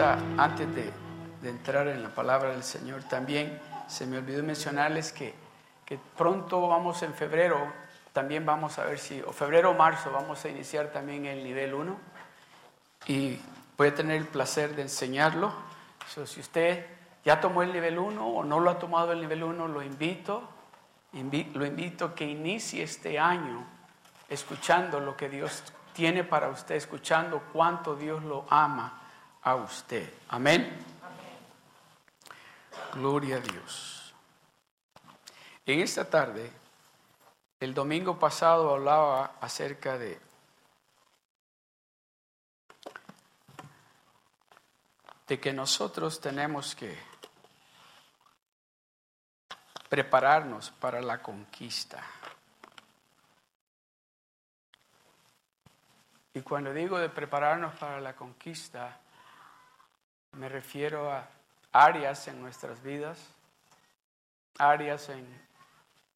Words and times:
esta, 0.00 0.18
antes 0.42 0.66
de, 0.74 0.90
entrar 1.46 1.86
en 1.88 2.02
la 2.02 2.08
palabra 2.08 2.52
del 2.52 2.62
Señor, 2.62 3.02
también 3.02 3.60
se 3.86 4.06
me 4.06 4.16
olvidó 4.16 4.42
mencionarles 4.42 5.12
que, 5.12 5.34
que 5.84 5.98
pronto 6.16 6.68
vamos 6.68 7.02
en 7.02 7.12
febrero, 7.12 7.70
también 8.14 8.46
vamos 8.46 8.78
a 8.78 8.84
ver 8.84 8.98
si, 8.98 9.20
o 9.20 9.30
febrero 9.32 9.72
o 9.72 9.74
marzo, 9.74 10.10
vamos 10.10 10.42
a 10.42 10.48
iniciar 10.48 10.86
también 10.88 11.26
el 11.26 11.44
nivel 11.44 11.74
1 11.74 11.98
y 13.08 13.38
voy 13.76 13.88
a 13.88 13.94
tener 13.94 14.16
el 14.16 14.26
placer 14.26 14.74
de 14.74 14.82
enseñarlo. 14.82 15.52
si 16.06 16.40
usted 16.40 16.86
ya 17.22 17.38
tomó 17.38 17.62
el 17.62 17.70
nivel 17.70 17.98
1 17.98 18.26
o 18.26 18.42
no 18.42 18.58
lo 18.58 18.70
ha 18.70 18.78
tomado 18.78 19.12
el 19.12 19.20
nivel 19.20 19.42
1, 19.42 19.68
lo 19.68 19.82
invito, 19.82 20.48
lo 21.12 21.66
invito 21.66 22.04
a 22.06 22.14
que 22.14 22.24
inicie 22.24 22.82
este 22.82 23.18
año 23.18 23.66
escuchando 24.30 24.98
lo 24.98 25.14
que 25.14 25.28
Dios 25.28 25.62
tiene 25.92 26.24
para 26.24 26.48
usted, 26.48 26.76
escuchando 26.76 27.42
cuánto 27.52 27.96
Dios 27.96 28.24
lo 28.24 28.46
ama 28.48 28.99
a 29.42 29.54
usted. 29.56 30.12
Amén. 30.28 30.70
Gloria 32.94 33.36
a 33.36 33.40
Dios. 33.40 34.14
En 35.66 35.80
esta 35.80 36.08
tarde, 36.08 36.50
el 37.60 37.74
domingo 37.74 38.18
pasado 38.18 38.70
hablaba 38.70 39.36
acerca 39.40 39.98
de 39.98 40.30
de 45.30 45.38
que 45.38 45.52
nosotros 45.52 46.20
tenemos 46.20 46.74
que 46.74 46.98
prepararnos 49.88 50.72
para 50.72 51.00
la 51.00 51.22
conquista. 51.22 52.04
Y 56.34 56.40
cuando 56.42 56.72
digo 56.74 56.98
de 56.98 57.10
prepararnos 57.10 57.78
para 57.78 58.00
la 58.00 58.16
conquista, 58.16 58.98
me 60.32 60.48
refiero 60.48 61.12
a 61.12 61.28
áreas 61.72 62.28
en 62.28 62.40
nuestras 62.40 62.82
vidas, 62.82 63.18
áreas 64.58 65.08
en 65.08 65.26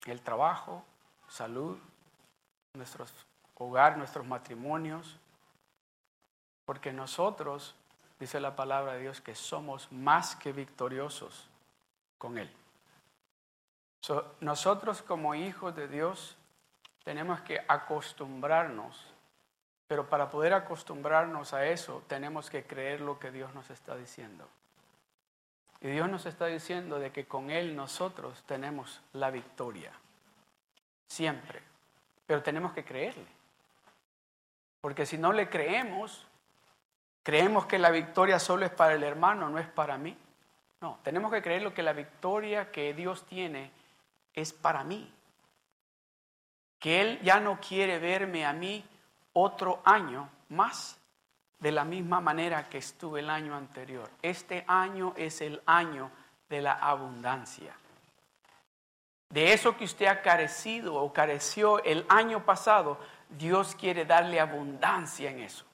el 0.07 0.21
trabajo, 0.21 0.85
salud, 1.29 1.79
nuestros 2.75 3.13
hogar, 3.55 3.97
nuestros 3.97 4.27
matrimonios, 4.27 5.17
porque 6.65 6.93
nosotros, 6.93 7.75
dice 8.19 8.41
la 8.41 8.57
palabra 8.57 8.95
de 8.95 9.03
Dios, 9.03 9.21
que 9.21 9.35
somos 9.35 9.91
más 9.93 10.37
que 10.37 10.53
victoriosos 10.53 11.49
con 12.19 12.39
Él. 12.39 12.51
nosotros 14.41 15.03
como 15.03 15.35
hijos 15.35 15.75
de 15.75 15.89
Dios 15.89 16.37
tenemos 17.05 17.41
que 17.43 17.65
acostumbrarnos 17.69 19.14
pero 19.87 20.09
para 20.09 20.31
poder 20.31 20.55
acostumbrarnos 20.55 21.53
a 21.53 21.67
eso, 21.67 22.03
tenemos 22.07 22.49
que 22.49 22.65
creer 22.65 23.01
lo 23.01 23.19
que 23.19 23.31
Dios 23.31 23.55
nos 23.55 23.71
está 23.71 23.97
diciendo. 23.97 24.49
Y 25.81 25.89
Dios 25.89 26.09
nos 26.09 26.25
está 26.25 26.47
diciendo 26.47 26.99
de 26.99 27.13
que 27.13 27.27
con 27.27 27.51
Él 27.51 27.77
nosotros 27.77 28.43
tenemos 28.47 29.03
la 29.13 29.31
victoria. 29.31 29.93
Siempre. 31.07 31.63
Pero 32.27 32.43
tenemos 32.43 32.73
que 32.73 32.85
creerle. 32.85 33.27
Porque 34.81 35.05
si 35.05 35.19
no 35.19 35.33
le 35.35 35.51
creemos, 35.51 36.27
creemos 37.23 37.67
que 37.67 37.79
la 37.79 37.91
victoria 37.91 38.39
solo 38.39 38.65
es 38.65 38.73
para 38.73 38.95
el 38.95 39.03
hermano, 39.03 39.51
no 39.51 39.59
es 39.59 39.67
para 39.67 39.99
mí. 39.99 40.17
No, 40.81 40.99
tenemos 41.03 41.31
que 41.31 41.43
creer 41.43 41.63
lo 41.63 41.75
que 41.75 41.83
la 41.83 41.93
victoria 41.93 42.71
que 42.71 42.95
Dios 42.95 43.27
tiene 43.27 43.71
es 44.33 44.55
para 44.55 44.85
mí. 44.85 45.13
Que 46.79 47.03
Él 47.03 47.21
ya 47.23 47.41
no 47.41 47.61
quiere 47.61 47.99
verme 47.99 48.47
a 48.47 48.55
mí 48.55 48.85
otro 49.35 49.83
año 49.85 50.29
más 50.49 50.99
de 51.61 51.73
la 51.73 51.85
misma 51.85 52.21
manera 52.21 52.69
que 52.69 52.79
estuve 52.79 53.21
el 53.21 53.31
año 53.31 53.55
anterior. 53.55 54.11
Este 54.23 54.65
año 54.67 55.13
es 55.17 55.41
el 55.41 55.63
año 55.67 56.11
de 56.49 56.61
la 56.61 56.73
abundancia. 56.73 57.75
De 59.31 59.53
eso 59.53 59.77
que 59.77 59.85
usted 59.85 60.07
ha 60.07 60.23
carecido 60.23 60.95
o 60.95 61.13
careció 61.13 61.83
el 61.83 62.07
año 62.09 62.45
pasado, 62.45 62.99
Dios 63.29 63.75
quiere 63.75 64.05
darle 64.05 64.39
abundancia 64.39 65.31
en 65.31 65.41
eso. 65.41 65.65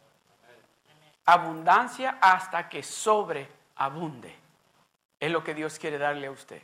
Abundancia 1.27 2.19
hasta 2.21 2.69
que 2.69 2.83
sobreabunde. 2.83 4.35
Es 5.19 5.31
lo 5.31 5.45
que 5.45 5.55
Dios 5.55 5.79
quiere 5.79 5.99
darle 5.99 6.29
a 6.29 6.31
usted. 6.31 6.63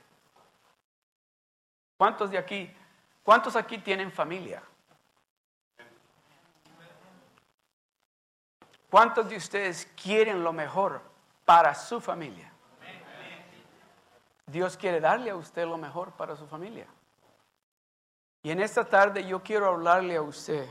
¿Cuántos 1.99 2.31
de 2.31 2.39
aquí, 2.39 2.71
cuántos 3.23 3.57
aquí 3.57 3.78
tienen 3.78 4.11
familia? 4.11 4.63
¿Cuántos 8.97 9.29
de 9.29 9.37
ustedes 9.37 9.93
quieren 9.95 10.43
lo 10.43 10.55
mejor 10.55 11.03
para 11.45 11.75
su 11.75 12.01
familia? 12.01 12.51
Dios 14.47 14.79
quiere 14.79 15.01
darle 15.01 15.29
a 15.29 15.37
usted 15.37 15.67
lo 15.67 15.77
mejor 15.77 16.12
para 16.12 16.34
su 16.34 16.47
familia. 16.47 16.87
Y 18.43 18.51
en 18.51 18.59
esta 18.59 18.89
tarde 18.89 19.29
yo 19.29 19.43
quiero 19.43 19.67
hablarle 19.67 20.17
a 20.17 20.23
usted. 20.23 20.67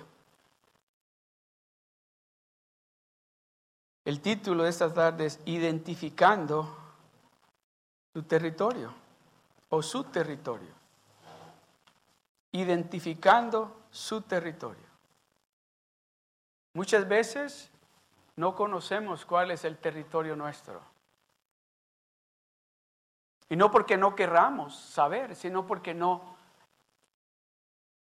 El 4.03 4.19
título 4.21 4.63
de 4.63 4.71
esta 4.71 4.91
tarde 4.91 5.27
es 5.27 5.39
Identificando 5.45 6.75
su 8.11 8.23
territorio 8.23 8.91
o 9.69 9.83
su 9.83 10.03
territorio. 10.05 10.73
Identificando 12.53 13.83
su 13.91 14.23
territorio. 14.23 14.87
Muchas 16.73 17.07
veces 17.07 17.69
no 18.35 18.55
conocemos 18.55 19.25
cuál 19.25 19.51
es 19.51 19.63
el 19.65 19.77
territorio 19.77 20.35
nuestro. 20.35 20.81
Y 23.49 23.55
no 23.55 23.71
porque 23.71 23.95
no 23.95 24.15
querramos 24.15 24.75
saber, 24.75 25.35
sino 25.35 25.67
porque 25.67 25.93
no 25.93 26.35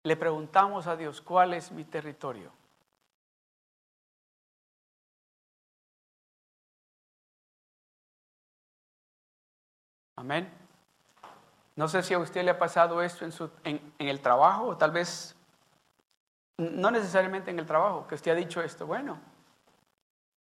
le 0.03 0.16
preguntamos 0.16 0.88
a 0.88 0.95
Dios, 0.95 1.22
¿cuál 1.22 1.53
es 1.53 1.72
mi 1.72 1.84
territorio? 1.84 2.51
Amén. 10.16 10.51
No 11.75 11.88
sé 11.88 12.03
si 12.03 12.13
a 12.13 12.19
usted 12.19 12.44
le 12.44 12.51
ha 12.51 12.59
pasado 12.59 13.01
esto 13.01 13.23
en, 13.23 13.31
su, 13.31 13.50
en, 13.63 13.94
en 13.97 14.07
el 14.09 14.19
trabajo, 14.19 14.68
o 14.68 14.78
tal 14.78 14.91
vez, 14.91 15.34
no 16.57 16.91
necesariamente 16.91 17.51
en 17.51 17.59
el 17.59 17.66
trabajo, 17.66 18.06
que 18.06 18.16
usted 18.16 18.31
ha 18.31 18.35
dicho 18.35 18.62
esto, 18.62 18.85
bueno, 18.85 19.18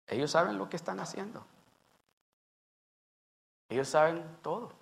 ellos 0.06 0.30
saben 0.30 0.58
lo 0.58 0.68
que 0.68 0.76
están 0.76 1.00
haciendo. 1.00 1.44
Ellos 3.68 3.88
saben 3.88 4.38
todo. 4.42 4.72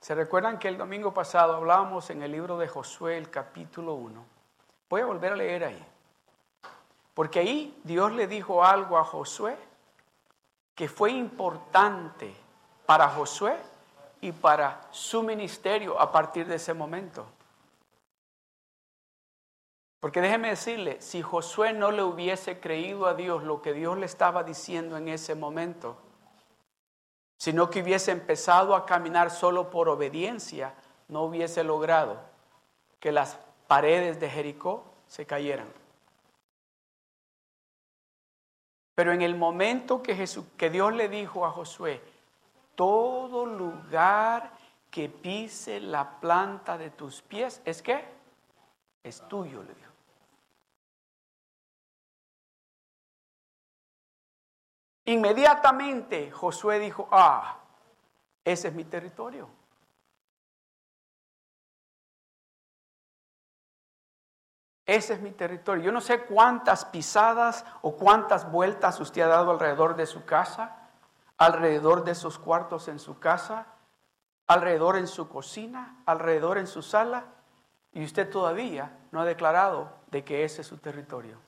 ¿Se 0.00 0.14
recuerdan 0.14 0.58
que 0.58 0.68
el 0.68 0.78
domingo 0.78 1.12
pasado 1.12 1.56
hablábamos 1.56 2.10
en 2.10 2.22
el 2.22 2.30
libro 2.30 2.58
de 2.58 2.68
Josué, 2.68 3.18
el 3.18 3.28
capítulo 3.28 3.94
1? 3.94 4.24
Voy 4.88 5.00
a 5.00 5.06
volver 5.06 5.32
a 5.32 5.36
leer 5.36 5.64
ahí. 5.64 5.86
Porque 7.12 7.40
ahí 7.40 7.80
Dios 7.82 8.12
le 8.12 8.28
dijo 8.28 8.62
algo 8.62 8.98
a 8.98 9.04
Josué 9.04 9.56
que 10.76 10.88
fue 10.88 11.10
importante 11.10 12.32
para 12.84 13.08
Josué 13.08 13.56
y 14.20 14.30
para 14.30 14.86
su 14.90 15.22
ministerio 15.22 15.98
a 15.98 16.12
partir 16.12 16.46
de 16.46 16.56
ese 16.56 16.74
momento. 16.74 17.26
Porque 20.06 20.20
déjeme 20.20 20.50
decirle, 20.50 21.00
si 21.00 21.20
Josué 21.20 21.72
no 21.72 21.90
le 21.90 22.04
hubiese 22.04 22.60
creído 22.60 23.06
a 23.06 23.14
Dios 23.14 23.42
lo 23.42 23.60
que 23.60 23.72
Dios 23.72 23.98
le 23.98 24.06
estaba 24.06 24.44
diciendo 24.44 24.96
en 24.96 25.08
ese 25.08 25.34
momento, 25.34 25.96
sino 27.36 27.68
que 27.68 27.82
hubiese 27.82 28.12
empezado 28.12 28.76
a 28.76 28.86
caminar 28.86 29.32
solo 29.32 29.68
por 29.68 29.88
obediencia, 29.88 30.74
no 31.08 31.24
hubiese 31.24 31.64
logrado 31.64 32.20
que 33.00 33.10
las 33.10 33.36
paredes 33.66 34.20
de 34.20 34.30
Jericó 34.30 34.84
se 35.08 35.26
cayeran. 35.26 35.66
Pero 38.94 39.12
en 39.12 39.22
el 39.22 39.34
momento 39.34 40.04
que, 40.04 40.14
Dios 40.70 40.94
le 40.94 41.08
dijo 41.08 41.44
a 41.44 41.50
Josué, 41.50 42.00
todo 42.76 43.44
lugar 43.44 44.52
que 44.88 45.08
pise 45.08 45.80
la 45.80 46.20
planta 46.20 46.78
de 46.78 46.90
tus 46.90 47.22
pies, 47.22 47.60
¿es 47.64 47.82
qué? 47.82 48.04
Es 49.02 49.26
tuyo, 49.26 49.64
le 49.64 49.74
dijo. 49.74 49.85
Inmediatamente 55.06 56.30
Josué 56.32 56.80
dijo, 56.80 57.08
ah, 57.12 57.58
ese 58.44 58.68
es 58.68 58.74
mi 58.74 58.84
territorio. 58.84 59.48
Ese 64.84 65.14
es 65.14 65.20
mi 65.20 65.30
territorio. 65.32 65.84
Yo 65.84 65.92
no 65.92 66.00
sé 66.00 66.22
cuántas 66.22 66.84
pisadas 66.84 67.64
o 67.82 67.96
cuántas 67.96 68.50
vueltas 68.50 69.00
usted 69.00 69.22
ha 69.22 69.28
dado 69.28 69.52
alrededor 69.52 69.96
de 69.96 70.06
su 70.06 70.24
casa, 70.24 70.76
alrededor 71.38 72.04
de 72.04 72.12
esos 72.12 72.38
cuartos 72.38 72.88
en 72.88 72.98
su 72.98 73.18
casa, 73.18 73.66
alrededor 74.48 74.96
en 74.96 75.06
su 75.06 75.28
cocina, 75.28 76.02
alrededor 76.06 76.58
en 76.58 76.66
su 76.66 76.82
sala, 76.82 77.24
y 77.92 78.04
usted 78.04 78.30
todavía 78.30 78.98
no 79.10 79.20
ha 79.20 79.24
declarado 79.24 79.92
de 80.08 80.24
que 80.24 80.44
ese 80.44 80.62
es 80.62 80.66
su 80.66 80.78
territorio. 80.78 81.45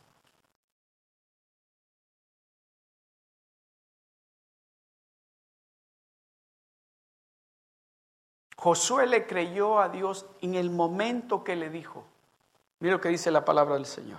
Josué 8.60 9.06
le 9.06 9.24
creyó 9.26 9.78
a 9.78 9.88
Dios 9.88 10.26
en 10.40 10.56
el 10.56 10.70
momento 10.70 11.44
que 11.44 11.54
le 11.54 11.70
dijo. 11.70 12.04
Mira 12.80 12.96
lo 12.96 13.00
que 13.00 13.08
dice 13.08 13.30
la 13.30 13.44
palabra 13.44 13.74
del 13.74 13.86
Señor. 13.86 14.18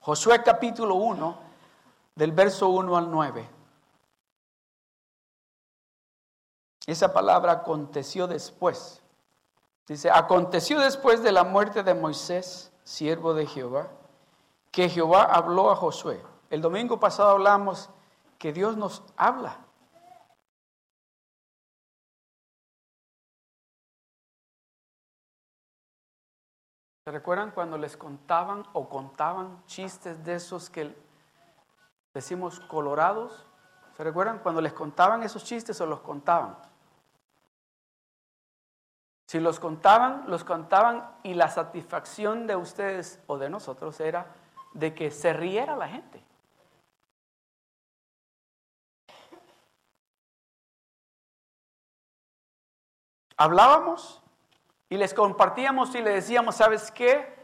Josué 0.00 0.42
capítulo 0.42 0.94
1, 0.94 1.38
del 2.14 2.30
verso 2.30 2.68
1 2.68 2.96
al 2.96 3.10
9. 3.10 3.48
Esa 6.86 7.12
palabra 7.12 7.52
aconteció 7.52 8.28
después. 8.28 9.02
Dice, 9.88 10.08
aconteció 10.08 10.78
después 10.78 11.24
de 11.24 11.32
la 11.32 11.42
muerte 11.42 11.82
de 11.82 11.94
Moisés, 11.94 12.72
siervo 12.84 13.34
de 13.34 13.46
Jehová, 13.46 13.88
que 14.70 14.88
Jehová 14.88 15.24
habló 15.24 15.72
a 15.72 15.76
Josué. 15.76 16.22
El 16.50 16.60
domingo 16.60 17.00
pasado 17.00 17.30
hablamos 17.30 17.90
que 18.38 18.52
Dios 18.52 18.76
nos 18.76 19.02
habla. 19.16 19.58
¿Se 27.04 27.10
recuerdan 27.10 27.50
cuando 27.50 27.76
les 27.78 27.96
contaban 27.96 28.64
o 28.72 28.88
contaban 28.88 29.64
chistes 29.66 30.24
de 30.24 30.34
esos 30.34 30.70
que 30.70 30.96
decimos 32.14 32.60
colorados? 32.60 33.44
¿Se 33.96 34.04
recuerdan 34.04 34.38
cuando 34.38 34.60
les 34.60 34.72
contaban 34.72 35.24
esos 35.24 35.42
chistes 35.42 35.80
o 35.80 35.86
los 35.86 36.00
contaban? 36.00 36.56
Si 39.26 39.40
los 39.40 39.58
contaban, 39.58 40.24
los 40.28 40.44
contaban 40.44 41.16
y 41.24 41.34
la 41.34 41.48
satisfacción 41.48 42.46
de 42.46 42.54
ustedes 42.54 43.20
o 43.26 43.36
de 43.36 43.50
nosotros 43.50 43.98
era 43.98 44.26
de 44.72 44.94
que 44.94 45.10
se 45.10 45.32
riera 45.32 45.74
la 45.74 45.88
gente. 45.88 46.22
Hablábamos 53.36 54.21
y 54.92 54.98
les 54.98 55.14
compartíamos 55.14 55.94
y 55.94 56.02
le 56.02 56.10
decíamos, 56.10 56.56
¿sabes 56.56 56.90
qué? 56.90 57.34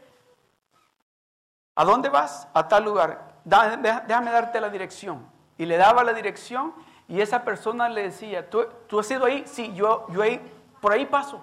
¿A 1.73 1.83
dónde 1.83 2.07
vas? 2.07 2.47
A 2.53 2.67
tal 2.67 2.83
lugar. 2.83 3.39
Déjame 3.43 4.29
darte 4.29 4.61
la 4.61 4.69
dirección. 4.69 5.27
Y 5.57 5.65
le 5.65 5.75
daba 5.77 6.03
la 6.03 6.13
dirección 6.13 6.75
y 7.07 7.21
esa 7.21 7.43
persona 7.43 7.89
le 7.89 8.03
decía, 8.03 8.47
¿tú, 8.51 8.67
has 8.99 9.09
ido 9.09 9.25
ahí? 9.25 9.45
Sí, 9.47 9.73
yo, 9.73 10.05
yo 10.09 10.21
ahí, 10.21 10.39
por 10.79 10.91
ahí 10.91 11.07
paso. 11.07 11.41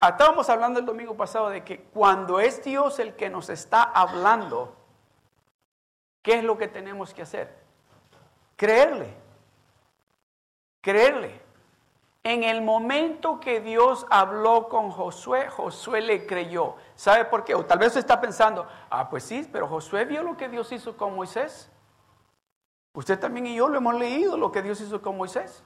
Estábamos 0.00 0.48
hablando 0.48 0.78
el 0.78 0.86
domingo 0.86 1.16
pasado 1.16 1.48
de 1.48 1.64
que 1.64 1.80
cuando 1.82 2.38
es 2.38 2.62
Dios 2.62 3.00
el 3.00 3.16
que 3.16 3.28
nos 3.28 3.50
está 3.50 3.82
hablando, 3.82 4.76
¿qué 6.22 6.34
es 6.34 6.44
lo 6.44 6.56
que 6.56 6.68
tenemos 6.68 7.12
que 7.12 7.22
hacer? 7.22 7.58
Creerle. 8.54 9.29
Creerle. 10.80 11.40
En 12.22 12.44
el 12.44 12.60
momento 12.60 13.40
que 13.40 13.60
Dios 13.60 14.06
habló 14.10 14.68
con 14.68 14.90
Josué, 14.90 15.48
Josué 15.48 16.02
le 16.02 16.26
creyó. 16.26 16.76
¿Sabe 16.94 17.24
por 17.24 17.44
qué? 17.44 17.54
O 17.54 17.64
tal 17.64 17.78
vez 17.78 17.96
está 17.96 18.20
pensando, 18.20 18.66
ah, 18.90 19.08
pues 19.08 19.24
sí, 19.24 19.48
pero 19.50 19.66
Josué 19.66 20.04
vio 20.04 20.22
lo 20.22 20.36
que 20.36 20.48
Dios 20.48 20.70
hizo 20.70 20.96
con 20.98 21.14
Moisés. 21.16 21.70
Usted 22.92 23.18
también 23.18 23.46
y 23.46 23.54
yo 23.54 23.68
lo 23.68 23.78
hemos 23.78 23.94
leído, 23.94 24.36
lo 24.36 24.52
que 24.52 24.60
Dios 24.60 24.80
hizo 24.82 25.00
con 25.00 25.16
Moisés. 25.16 25.62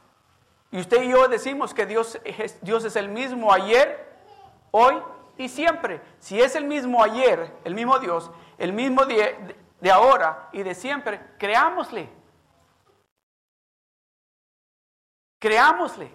Y 0.71 0.79
usted 0.79 1.03
y 1.03 1.11
yo 1.11 1.27
decimos 1.27 1.75
que 1.75 1.87
Dios 1.87 2.21
es, 2.25 2.61
Dios 2.61 2.85
es 2.85 2.95
el 2.95 3.09
mismo 3.09 3.53
ayer, 3.53 4.13
hoy 4.71 5.03
y 5.37 5.49
siempre. 5.49 6.01
Si 6.21 6.41
es 6.41 6.55
el 6.55 6.65
mismo 6.65 7.03
ayer, 7.03 7.53
el 7.65 7.75
mismo 7.75 7.99
Dios, 7.99 8.31
el 8.59 8.73
mismo 8.73 9.05
de, 9.07 9.57
de 9.81 9.91
ahora 9.91 10.49
y 10.53 10.63
de 10.63 10.75
siempre, 10.75 11.21
creámosle. 11.39 12.09
Creámosle. 15.45 16.11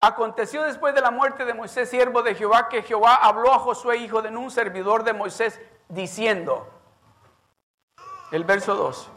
Aconteció 0.00 0.62
después 0.62 0.94
de 0.94 1.02
la 1.02 1.10
muerte 1.10 1.44
de 1.44 1.52
Moisés, 1.52 1.90
siervo 1.90 2.22
de 2.22 2.34
Jehová, 2.34 2.70
que 2.70 2.82
Jehová 2.82 3.16
habló 3.16 3.52
a 3.52 3.58
Josué, 3.58 3.98
hijo 3.98 4.22
de 4.22 4.34
un 4.34 4.50
servidor 4.50 5.04
de 5.04 5.12
Moisés, 5.12 5.60
diciendo, 5.90 6.66
el 8.32 8.44
verso 8.44 8.74
2, 8.74 9.10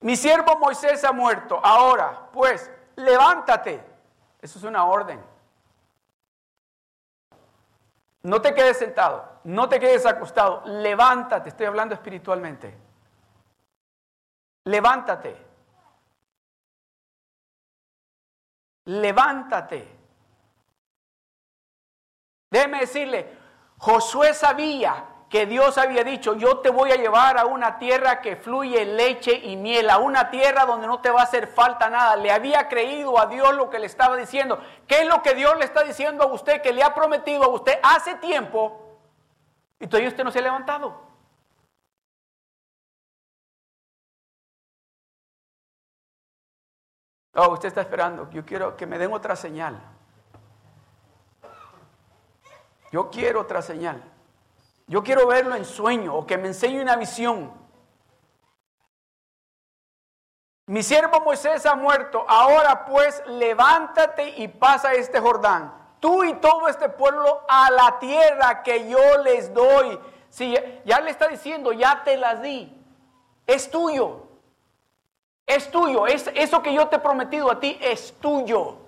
mi 0.00 0.14
siervo 0.14 0.58
Moisés 0.58 1.02
ha 1.04 1.12
muerto, 1.12 1.58
ahora 1.64 2.28
pues, 2.30 2.70
levántate 2.96 3.82
eso 4.42 4.58
es 4.58 4.64
una 4.64 4.84
orden. 4.84 5.24
No 8.24 8.42
te 8.42 8.52
quedes 8.52 8.76
sentado, 8.76 9.26
no 9.44 9.70
te 9.70 9.80
quedes 9.80 10.04
acostado, 10.04 10.64
levántate, 10.66 11.48
estoy 11.48 11.64
hablando 11.64 11.94
espiritualmente. 11.94 12.83
Levántate. 14.64 15.36
Levántate. 18.86 19.88
Déjeme 22.50 22.80
decirle, 22.80 23.36
Josué 23.78 24.32
sabía 24.34 25.06
que 25.28 25.46
Dios 25.46 25.78
había 25.78 26.04
dicho, 26.04 26.34
yo 26.34 26.58
te 26.58 26.70
voy 26.70 26.92
a 26.92 26.96
llevar 26.96 27.38
a 27.38 27.46
una 27.46 27.78
tierra 27.78 28.20
que 28.20 28.36
fluye 28.36 28.84
leche 28.84 29.32
y 29.32 29.56
miel, 29.56 29.90
a 29.90 29.98
una 29.98 30.30
tierra 30.30 30.64
donde 30.64 30.86
no 30.86 31.00
te 31.00 31.10
va 31.10 31.22
a 31.22 31.24
hacer 31.24 31.48
falta 31.48 31.90
nada. 31.90 32.14
Le 32.14 32.30
había 32.30 32.68
creído 32.68 33.18
a 33.18 33.26
Dios 33.26 33.52
lo 33.54 33.68
que 33.68 33.80
le 33.80 33.86
estaba 33.86 34.16
diciendo. 34.16 34.60
¿Qué 34.86 35.02
es 35.02 35.08
lo 35.08 35.22
que 35.22 35.34
Dios 35.34 35.56
le 35.58 35.64
está 35.64 35.82
diciendo 35.82 36.22
a 36.22 36.26
usted, 36.26 36.62
que 36.62 36.72
le 36.72 36.84
ha 36.84 36.94
prometido 36.94 37.42
a 37.42 37.48
usted 37.48 37.80
hace 37.82 38.14
tiempo? 38.14 38.80
Y 39.80 39.88
todavía 39.88 40.08
usted 40.08 40.22
no 40.22 40.30
se 40.30 40.38
ha 40.38 40.42
levantado. 40.42 41.03
Oh, 47.34 47.48
usted 47.48 47.68
está 47.68 47.80
esperando. 47.80 48.30
Yo 48.30 48.44
quiero 48.44 48.76
que 48.76 48.86
me 48.86 48.98
den 48.98 49.12
otra 49.12 49.34
señal. 49.36 49.80
Yo 52.92 53.10
quiero 53.10 53.40
otra 53.40 53.60
señal. 53.60 54.02
Yo 54.86 55.02
quiero 55.02 55.26
verlo 55.26 55.56
en 55.56 55.64
sueño 55.64 56.14
o 56.14 56.26
que 56.26 56.38
me 56.38 56.48
enseñe 56.48 56.80
una 56.80 56.96
visión. 56.96 57.52
Mi 60.66 60.82
siervo 60.82 61.20
Moisés 61.20 61.66
ha 61.66 61.74
muerto, 61.74 62.24
ahora 62.26 62.86
pues 62.86 63.22
levántate 63.26 64.30
y 64.38 64.48
pasa 64.48 64.94
este 64.94 65.20
Jordán, 65.20 65.74
tú 66.00 66.24
y 66.24 66.32
todo 66.34 66.68
este 66.68 66.88
pueblo 66.88 67.42
a 67.46 67.70
la 67.70 67.98
tierra 67.98 68.62
que 68.62 68.88
yo 68.88 69.18
les 69.22 69.52
doy. 69.52 70.00
Si 70.30 70.56
ya 70.86 71.00
le 71.00 71.10
está 71.10 71.28
diciendo, 71.28 71.72
ya 71.72 72.02
te 72.02 72.16
las 72.16 72.40
di, 72.40 72.82
es 73.46 73.70
tuyo, 73.70 74.26
es 75.46 75.70
tuyo, 75.70 76.06
es 76.06 76.30
eso 76.34 76.62
que 76.62 76.72
yo 76.72 76.88
te 76.88 76.96
he 76.96 77.00
prometido 77.00 77.50
a 77.50 77.60
ti 77.60 77.78
es 77.80 78.18
tuyo. 78.20 78.78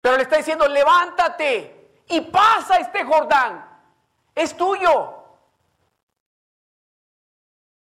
Pero 0.00 0.16
le 0.16 0.22
está 0.22 0.36
diciendo, 0.36 0.66
levántate, 0.66 1.80
y 2.10 2.20
pasa 2.22 2.76
este 2.76 3.04
Jordán. 3.04 3.66
Es 4.34 4.56
tuyo. 4.56 5.16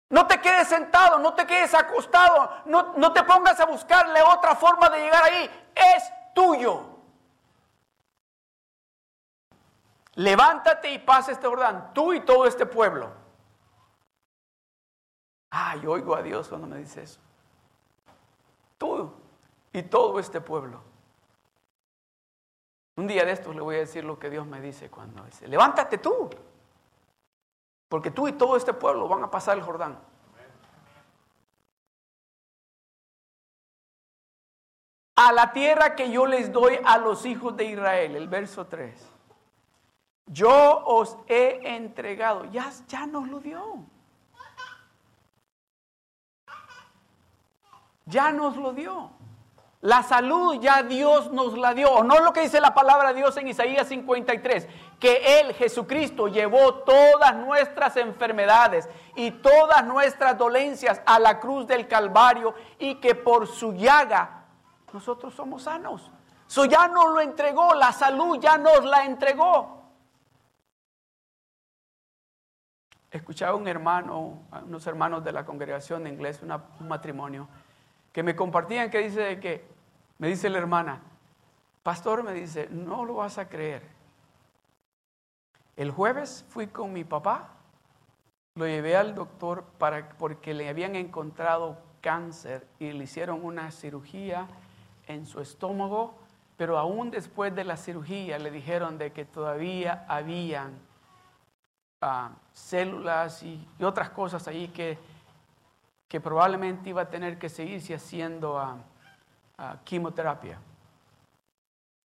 No 0.10 0.26
te 0.26 0.40
quedes 0.42 0.68
sentado, 0.68 1.20
no 1.20 1.34
te 1.34 1.46
quedes 1.46 1.74
acostado, 1.74 2.64
no, 2.66 2.94
no, 2.96 3.14
te 3.14 3.24
pongas 3.24 3.60
a 3.60 3.66
buscarle 3.66 4.22
otra 4.24 4.56
forma 4.56 4.90
de 4.90 5.02
llegar 5.02 5.24
ahí. 5.24 5.50
Es 5.76 6.12
tuyo. 6.34 6.86
Levántate 10.16 10.92
y 10.92 11.00
pasa 11.00 11.32
este 11.32 11.48
Jordán, 11.48 11.94
tú 11.94 12.14
y 12.14 12.22
todo 12.22 12.46
este 12.46 12.66
pueblo. 12.66 13.19
Ay, 15.50 15.86
oigo 15.86 16.16
a 16.16 16.22
Dios 16.22 16.48
cuando 16.48 16.68
me 16.68 16.78
dice 16.78 17.04
eso. 17.04 17.20
Tú 18.78 19.12
y 19.74 19.84
todo 19.84 20.20
este 20.20 20.42
pueblo. 20.42 20.82
Un 22.96 23.08
día 23.08 23.24
de 23.24 23.32
estos 23.32 23.56
le 23.56 23.62
voy 23.62 23.76
a 23.76 23.80
decir 23.80 24.04
lo 24.04 24.20
que 24.20 24.30
Dios 24.30 24.46
me 24.46 24.60
dice 24.60 24.90
cuando 24.90 25.24
dice, 25.24 25.48
levántate 25.48 26.00
tú, 26.00 26.30
porque 27.88 28.12
tú 28.12 28.28
y 28.28 28.34
todo 28.34 28.58
este 28.58 28.74
pueblo 28.74 29.08
van 29.08 29.24
a 29.24 29.32
pasar 29.32 29.58
el 29.58 29.64
Jordán. 29.64 29.98
A 35.16 35.32
la 35.32 35.52
tierra 35.52 35.96
que 35.96 36.12
yo 36.12 36.26
les 36.26 36.52
doy 36.52 36.80
a 36.84 36.98
los 36.98 37.26
hijos 37.26 37.56
de 37.56 37.66
Israel, 37.66 38.16
el 38.16 38.28
verso 38.28 38.68
3. 38.68 39.12
Yo 40.28 40.84
os 40.86 41.18
he 41.28 41.76
entregado, 41.76 42.46
ya, 42.46 42.72
ya 42.88 43.06
nos 43.06 43.28
lo 43.28 43.40
dio. 43.40 43.86
Ya 48.10 48.32
nos 48.32 48.58
lo 48.58 48.74
dio. 48.74 49.12
La 49.82 50.04
salud 50.04 50.60
ya 50.60 50.84
Dios 50.84 51.32
nos 51.32 51.58
la 51.58 51.74
dio. 51.74 52.04
No 52.04 52.16
es 52.16 52.22
lo 52.22 52.34
que 52.34 52.42
dice 52.42 52.60
la 52.60 52.74
palabra 52.74 53.10
de 53.10 53.16
Dios 53.16 53.38
en 53.38 53.48
Isaías 53.48 53.88
53, 53.88 54.68
que 55.00 55.40
Él, 55.40 55.54
Jesucristo, 55.54 56.28
llevó 56.28 56.74
todas 56.84 57.36
nuestras 57.36 57.96
enfermedades 57.96 58.90
y 59.16 59.32
todas 59.32 59.86
nuestras 59.86 60.38
dolencias 60.38 61.02
a 61.06 61.18
la 61.18 61.40
cruz 61.40 61.66
del 61.66 61.88
Calvario 61.88 62.54
y 62.78 62.96
que 62.96 63.16
por 63.16 63.48
su 63.48 63.74
llaga 63.74 64.44
nosotros 64.92 65.34
somos 65.34 65.64
sanos. 65.64 66.12
Eso 66.46 66.66
ya 66.66 66.88
nos 66.90 67.14
lo 67.14 67.22
entregó, 67.22 67.74
la 67.76 67.94
salud 67.94 68.38
ya 68.42 68.58
nos 68.58 68.84
la 68.84 69.06
entregó. 69.06 69.80
escuchaba 73.12 73.56
un 73.56 73.68
hermano, 73.68 74.44
unos 74.66 74.86
hermanos 74.86 75.24
de 75.24 75.32
la 75.32 75.46
congregación 75.46 76.04
de 76.04 76.12
inglés, 76.12 76.42
un 76.44 76.88
matrimonio, 76.88 77.48
que 78.12 78.24
me 78.24 78.36
compartían 78.36 78.90
que 78.90 79.00
dice 79.00 79.40
que, 79.40 79.66
me 80.18 80.28
dice 80.28 80.50
la 80.50 80.58
hermana, 80.58 81.02
pastor 81.84 82.24
me 82.24 82.34
dice, 82.34 82.68
no 82.72 83.06
lo 83.06 83.16
vas 83.16 83.38
a 83.38 83.48
creer. 83.48 83.84
El 85.76 85.92
jueves 85.92 86.46
fui 86.50 86.68
con 86.68 86.92
mi 86.92 87.04
papá, 87.04 87.52
lo 88.56 88.68
llevé 88.68 88.98
al 88.98 89.16
doctor 89.16 89.64
para, 89.78 90.10
porque 90.18 90.54
le 90.54 90.68
habían 90.68 90.96
encontrado 90.96 91.78
cáncer 92.02 92.68
y 92.80 92.92
le 92.92 93.06
hicieron 93.06 93.44
una 93.44 93.72
cirugía 93.72 94.48
en 95.08 95.26
su 95.26 95.40
estómago, 95.40 96.14
pero 96.58 96.78
aún 96.78 97.12
después 97.12 97.56
de 97.56 97.64
la 97.64 97.78
cirugía 97.78 98.38
le 98.38 98.52
dijeron 98.52 98.98
de 98.98 99.12
que 99.12 99.26
todavía 99.26 100.06
habían 100.08 100.78
ah, 102.02 102.32
células 102.54 103.44
y, 103.44 103.66
otras 103.82 104.10
cosas 104.10 104.48
ahí 104.48 104.68
que, 104.68 104.98
que 106.10 106.20
probablemente 106.20 106.90
iba 106.90 107.04
a 107.04 107.10
tener 107.10 107.38
que 107.38 107.48
seguirse 107.48 107.94
haciendo 107.94 108.58
ah, 108.58 108.78
ah, 109.60 109.78
quimioterapia. 109.84 110.60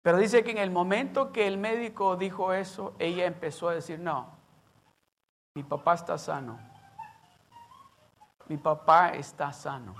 Pero 0.04 0.20
dice 0.20 0.44
que 0.44 0.52
en 0.52 0.60
el 0.60 0.70
momento 0.70 1.34
que 1.34 1.48
el 1.48 1.58
médico 1.58 2.16
dijo 2.16 2.54
eso, 2.54 2.94
ella 3.00 3.26
empezó 3.26 3.68
a 3.68 3.74
decir, 3.74 4.00
no, 4.00 4.30
mi 5.56 5.64
papá 5.64 5.96
está 5.96 6.18
sano. 6.20 6.60
Mi 8.48 8.58
papá 8.58 9.10
está 9.10 9.52
sano. 9.52 9.96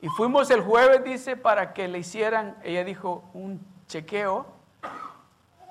Y 0.00 0.08
fuimos 0.08 0.48
el 0.52 0.62
jueves, 0.62 1.02
dice, 1.02 1.36
para 1.36 1.74
que 1.74 1.88
le 1.88 1.98
hicieran, 1.98 2.56
ella 2.62 2.84
dijo, 2.84 3.28
un 3.34 3.60
chequeo. 3.88 4.46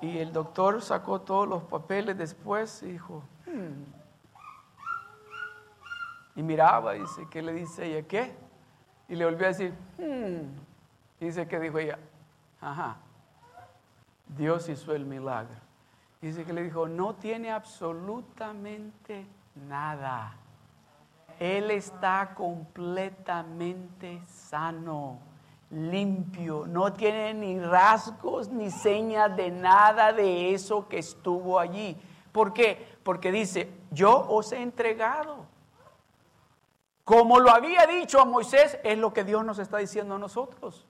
Y 0.02 0.18
el 0.18 0.34
doctor 0.34 0.82
sacó 0.82 1.22
todos 1.22 1.48
los 1.48 1.62
papeles 1.64 2.18
después 2.18 2.82
y 2.82 2.92
dijo, 2.92 3.24
hmm". 3.46 3.98
Y 6.38 6.42
miraba, 6.44 6.92
dice, 6.92 7.26
¿qué 7.28 7.42
le 7.42 7.52
dice 7.52 7.84
ella? 7.84 8.06
¿Qué? 8.06 8.32
Y 9.08 9.16
le 9.16 9.24
volvió 9.24 9.46
a 9.46 9.48
decir, 9.48 9.74
hmm". 9.98 10.46
dice 11.18 11.48
que 11.48 11.58
dijo 11.58 11.80
ella, 11.80 11.98
ajá, 12.60 12.98
Dios 14.36 14.68
hizo 14.68 14.94
el 14.94 15.04
milagro. 15.04 15.56
Dice 16.22 16.44
que 16.44 16.52
le 16.52 16.62
dijo, 16.62 16.86
no 16.86 17.16
tiene 17.16 17.50
absolutamente 17.50 19.26
nada. 19.66 20.36
Él 21.40 21.72
está 21.72 22.32
completamente 22.36 24.20
sano, 24.24 25.18
limpio, 25.72 26.68
no 26.68 26.92
tiene 26.92 27.34
ni 27.34 27.58
rasgos 27.58 28.48
ni 28.48 28.70
señas 28.70 29.36
de 29.36 29.50
nada 29.50 30.12
de 30.12 30.54
eso 30.54 30.86
que 30.86 30.98
estuvo 30.98 31.58
allí. 31.58 31.96
¿Por 32.30 32.52
qué? 32.52 32.96
Porque 33.02 33.32
dice, 33.32 33.72
yo 33.90 34.24
os 34.28 34.52
he 34.52 34.62
entregado. 34.62 35.57
Como 37.08 37.40
lo 37.40 37.50
había 37.50 37.86
dicho 37.86 38.20
a 38.20 38.26
Moisés, 38.26 38.78
es 38.84 38.98
lo 38.98 39.14
que 39.14 39.24
Dios 39.24 39.42
nos 39.42 39.58
está 39.58 39.78
diciendo 39.78 40.16
a 40.16 40.18
nosotros. 40.18 40.84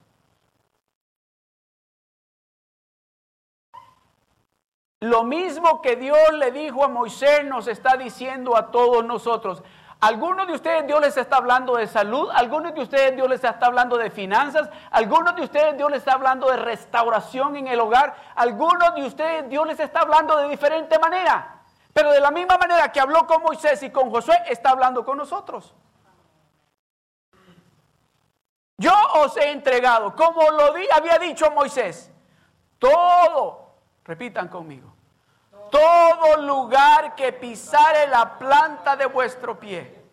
Lo 4.99 5.23
mismo 5.23 5.81
que 5.81 5.95
Dios 5.95 6.33
le 6.33 6.51
dijo 6.51 6.83
a 6.83 6.89
Moisés 6.89 7.45
nos 7.45 7.69
está 7.69 7.95
diciendo 7.95 8.57
a 8.57 8.69
todos 8.69 9.05
nosotros. 9.05 9.63
Algunos 10.01 10.45
de 10.47 10.55
ustedes 10.55 10.85
Dios 10.85 10.99
les 10.99 11.15
está 11.15 11.37
hablando 11.37 11.77
de 11.77 11.87
salud, 11.87 12.29
algunos 12.33 12.75
de 12.75 12.81
ustedes 12.81 13.15
Dios 13.15 13.29
les 13.29 13.41
está 13.41 13.67
hablando 13.67 13.97
de 13.97 14.11
finanzas, 14.11 14.69
algunos 14.91 15.37
de 15.37 15.43
ustedes 15.43 15.77
Dios 15.77 15.89
les 15.89 15.99
está 15.99 16.15
hablando 16.15 16.51
de 16.51 16.57
restauración 16.57 17.55
en 17.55 17.67
el 17.67 17.79
hogar, 17.79 18.13
algunos 18.35 18.93
de 18.93 19.05
ustedes 19.05 19.47
Dios 19.47 19.65
les 19.65 19.79
está 19.79 20.01
hablando 20.01 20.35
de 20.35 20.49
diferente 20.49 20.99
manera. 20.99 21.61
Pero 21.93 22.11
de 22.11 22.19
la 22.19 22.29
misma 22.29 22.57
manera 22.57 22.91
que 22.91 22.99
habló 22.99 23.25
con 23.25 23.41
Moisés 23.41 23.81
y 23.83 23.89
con 23.89 24.09
Josué, 24.09 24.35
está 24.49 24.71
hablando 24.71 25.05
con 25.05 25.17
nosotros. 25.17 25.73
Yo 28.79 28.93
os 29.15 29.37
he 29.37 29.51
entregado, 29.51 30.15
como 30.15 30.49
lo 30.49 30.73
había 30.91 31.19
dicho 31.19 31.51
Moisés, 31.51 32.11
todo 32.79 33.69
Repitan 34.09 34.47
conmigo. 34.47 34.91
Todo 35.69 36.41
lugar 36.41 37.13
que 37.13 37.31
pisare 37.31 38.07
la 38.07 38.39
planta 38.39 38.95
de 38.95 39.05
vuestro 39.05 39.59
pie. 39.59 40.03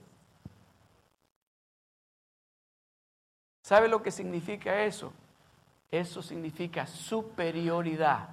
¿Sabe 3.63 3.89
lo 3.89 4.03
que 4.03 4.11
significa 4.11 4.83
eso? 4.83 5.15
Eso 5.91 6.21
significa 6.21 6.87
superioridad, 6.87 8.29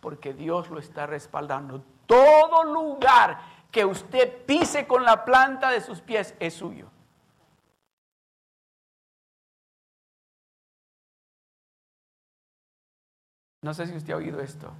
porque 0.00 0.34
Dios 0.34 0.70
lo 0.70 0.80
está 0.80 1.06
respaldando. 1.06 1.84
Todo 2.06 2.64
lugar 2.64 3.38
que 3.70 3.84
usted 3.84 4.44
pise 4.44 4.88
con 4.88 5.04
la 5.04 5.24
planta 5.24 5.70
de 5.70 5.80
sus 5.80 6.00
pies 6.00 6.34
es 6.40 6.54
suyo. 6.54 6.88
No 13.62 13.74
sé 13.74 13.86
si 13.86 13.96
usted 13.96 14.12
ha 14.12 14.16
oído 14.16 14.40
esto. 14.40 14.72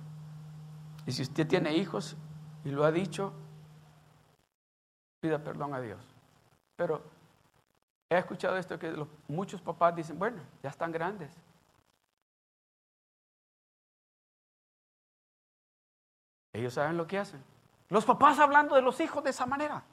Y 1.07 1.13
si 1.13 1.23
usted 1.23 1.47
tiene 1.47 1.75
hijos 1.75 2.17
y 2.65 2.71
lo 2.71 2.85
ha 2.85 2.93
dicho, 2.93 3.33
pida 5.21 5.43
perdón 5.43 5.75
a 5.75 5.81
Dios. 5.81 6.05
Pero 6.77 7.03
he 8.11 8.19
escuchado 8.19 8.57
esto 8.57 8.79
que 8.79 8.95
muchos 9.29 9.61
papás 9.63 9.95
dicen, 9.95 10.19
bueno, 10.19 10.43
ya 10.63 10.71
están 10.71 10.93
grandes. 10.93 11.33
Ellos 16.53 16.75
saben 16.75 16.97
lo 16.97 17.07
que 17.07 17.19
hacen. 17.19 17.43
Los 17.89 18.05
papás 18.05 18.39
hablando 18.39 18.75
de 18.75 18.83
los 18.83 18.99
hijos 19.01 19.23
de 19.23 19.31
esa 19.31 19.47
manera. 19.47 19.85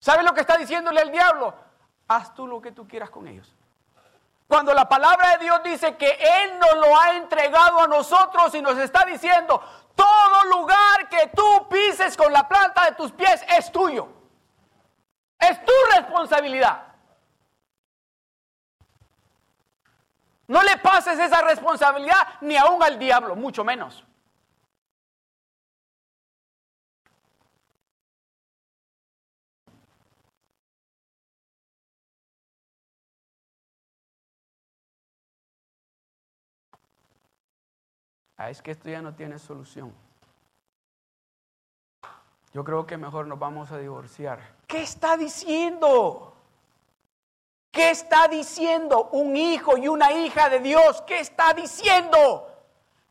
¿Sabe 0.00 0.24
lo 0.24 0.34
que 0.34 0.40
está 0.40 0.58
diciéndole 0.58 1.00
el 1.00 1.12
diablo? 1.12 1.54
Haz 2.08 2.34
tú 2.34 2.46
lo 2.46 2.60
que 2.60 2.72
tú 2.72 2.86
quieras 2.86 3.08
con 3.10 3.28
ellos. 3.28 3.54
Cuando 4.52 4.74
la 4.74 4.86
palabra 4.86 5.30
de 5.30 5.44
Dios 5.44 5.62
dice 5.64 5.96
que 5.96 6.10
Él 6.10 6.58
nos 6.58 6.76
lo 6.76 7.00
ha 7.00 7.16
entregado 7.16 7.80
a 7.80 7.86
nosotros 7.86 8.54
y 8.54 8.60
nos 8.60 8.76
está 8.76 9.02
diciendo, 9.06 9.62
todo 9.94 10.44
lugar 10.50 11.08
que 11.08 11.30
tú 11.34 11.68
pises 11.70 12.14
con 12.18 12.30
la 12.30 12.46
planta 12.46 12.84
de 12.84 12.92
tus 12.92 13.12
pies 13.12 13.42
es 13.56 13.72
tuyo. 13.72 14.08
Es 15.38 15.64
tu 15.64 15.72
responsabilidad. 15.96 16.82
No 20.48 20.62
le 20.62 20.76
pases 20.76 21.18
esa 21.18 21.40
responsabilidad 21.40 22.28
ni 22.42 22.54
aún 22.58 22.82
al 22.82 22.98
diablo, 22.98 23.34
mucho 23.34 23.64
menos. 23.64 24.04
Ah, 38.42 38.50
es 38.50 38.60
que 38.60 38.72
esto 38.72 38.88
ya 38.90 39.00
no 39.00 39.14
tiene 39.14 39.38
solución. 39.38 39.94
Yo 42.52 42.64
creo 42.64 42.84
que 42.84 42.96
mejor 42.96 43.28
nos 43.28 43.38
vamos 43.38 43.70
a 43.70 43.78
divorciar. 43.78 44.40
¿Qué 44.66 44.82
está 44.82 45.16
diciendo? 45.16 46.34
¿Qué 47.70 47.92
está 47.92 48.26
diciendo 48.26 49.10
un 49.12 49.36
hijo 49.36 49.76
y 49.76 49.86
una 49.86 50.10
hija 50.10 50.48
de 50.48 50.58
Dios? 50.58 51.02
¿Qué 51.02 51.20
está 51.20 51.54
diciendo? 51.54 52.52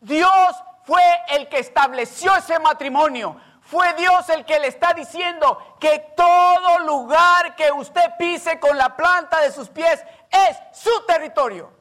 Dios 0.01 0.63
fue 0.83 1.01
el 1.29 1.47
que 1.47 1.59
estableció 1.59 2.35
ese 2.35 2.59
matrimonio. 2.59 3.39
Fue 3.61 3.93
Dios 3.93 4.27
el 4.27 4.43
que 4.43 4.59
le 4.59 4.67
está 4.67 4.93
diciendo 4.93 5.77
que 5.79 6.11
todo 6.13 6.79
lugar 6.79 7.55
que 7.55 7.71
usted 7.71 8.17
pise 8.19 8.59
con 8.59 8.77
la 8.77 8.97
planta 8.97 9.39
de 9.39 9.53
sus 9.53 9.69
pies 9.69 10.03
es 10.29 10.57
su 10.77 11.05
territorio. 11.07 11.71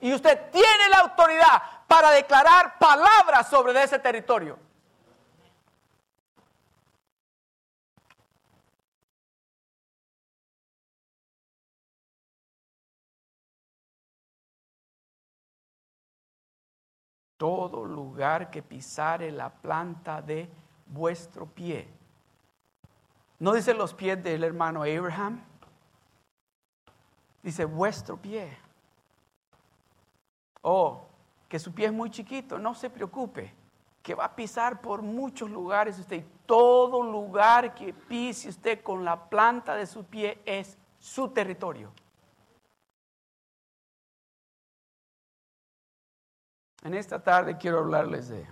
Y 0.00 0.14
usted 0.14 0.50
tiene 0.50 0.88
la 0.88 1.00
autoridad 1.00 1.62
para 1.86 2.10
declarar 2.10 2.78
palabras 2.78 3.48
sobre 3.48 3.82
ese 3.82 3.98
territorio. 3.98 4.58
Todo 17.36 17.84
lugar 17.84 18.50
que 18.50 18.62
pisare 18.62 19.30
la 19.30 19.50
planta 19.50 20.22
de 20.22 20.48
vuestro 20.86 21.46
pie. 21.46 21.88
¿No 23.38 23.52
dice 23.52 23.74
los 23.74 23.92
pies 23.92 24.22
del 24.22 24.44
hermano 24.44 24.82
Abraham? 24.82 25.44
Dice 27.42 27.64
vuestro 27.64 28.16
pie. 28.16 28.56
Oh, 30.62 31.06
que 31.54 31.60
su 31.60 31.72
pie 31.72 31.86
es 31.86 31.92
muy 31.92 32.10
chiquito, 32.10 32.58
no 32.58 32.74
se 32.74 32.90
preocupe, 32.90 33.54
que 34.02 34.16
va 34.16 34.24
a 34.24 34.34
pisar 34.34 34.80
por 34.80 35.02
muchos 35.02 35.48
lugares 35.48 35.96
usted. 36.00 36.24
Todo 36.46 37.00
lugar 37.00 37.76
que 37.76 37.92
pise 37.94 38.48
usted 38.48 38.82
con 38.82 39.04
la 39.04 39.28
planta 39.28 39.76
de 39.76 39.86
su 39.86 40.04
pie 40.04 40.42
es 40.44 40.76
su 40.98 41.28
territorio. 41.28 41.92
En 46.82 46.94
esta 46.94 47.22
tarde 47.22 47.56
quiero 47.56 47.78
hablarles 47.78 48.30
de 48.30 48.44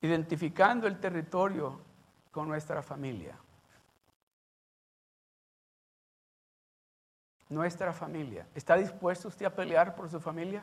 identificando 0.00 0.88
el 0.88 0.98
territorio 0.98 1.80
con 2.32 2.48
nuestra 2.48 2.82
familia. 2.82 3.38
Nuestra 7.52 7.92
familia. 7.92 8.46
¿Está 8.54 8.76
dispuesto 8.76 9.28
usted 9.28 9.44
a 9.44 9.50
pelear 9.50 9.94
por 9.94 10.08
su 10.08 10.18
familia? 10.18 10.62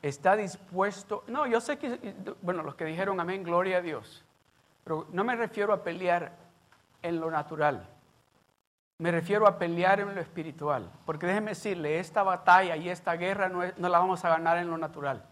¿Está 0.00 0.36
dispuesto? 0.36 1.24
No, 1.26 1.44
yo 1.48 1.60
sé 1.60 1.76
que, 1.76 2.14
bueno, 2.40 2.62
los 2.62 2.76
que 2.76 2.84
dijeron 2.84 3.18
amén, 3.18 3.42
gloria 3.42 3.78
a 3.78 3.80
Dios. 3.80 4.24
Pero 4.84 5.08
no 5.10 5.24
me 5.24 5.34
refiero 5.34 5.72
a 5.72 5.82
pelear 5.82 6.36
en 7.02 7.18
lo 7.18 7.32
natural. 7.32 7.88
Me 8.98 9.10
refiero 9.10 9.48
a 9.48 9.58
pelear 9.58 9.98
en 9.98 10.14
lo 10.14 10.20
espiritual. 10.20 10.88
Porque 11.04 11.26
déjeme 11.26 11.50
decirle, 11.50 11.98
esta 11.98 12.22
batalla 12.22 12.76
y 12.76 12.88
esta 12.88 13.16
guerra 13.16 13.48
no, 13.48 13.62
no 13.76 13.88
la 13.88 13.98
vamos 13.98 14.24
a 14.24 14.28
ganar 14.28 14.58
en 14.58 14.70
lo 14.70 14.78
natural. 14.78 15.26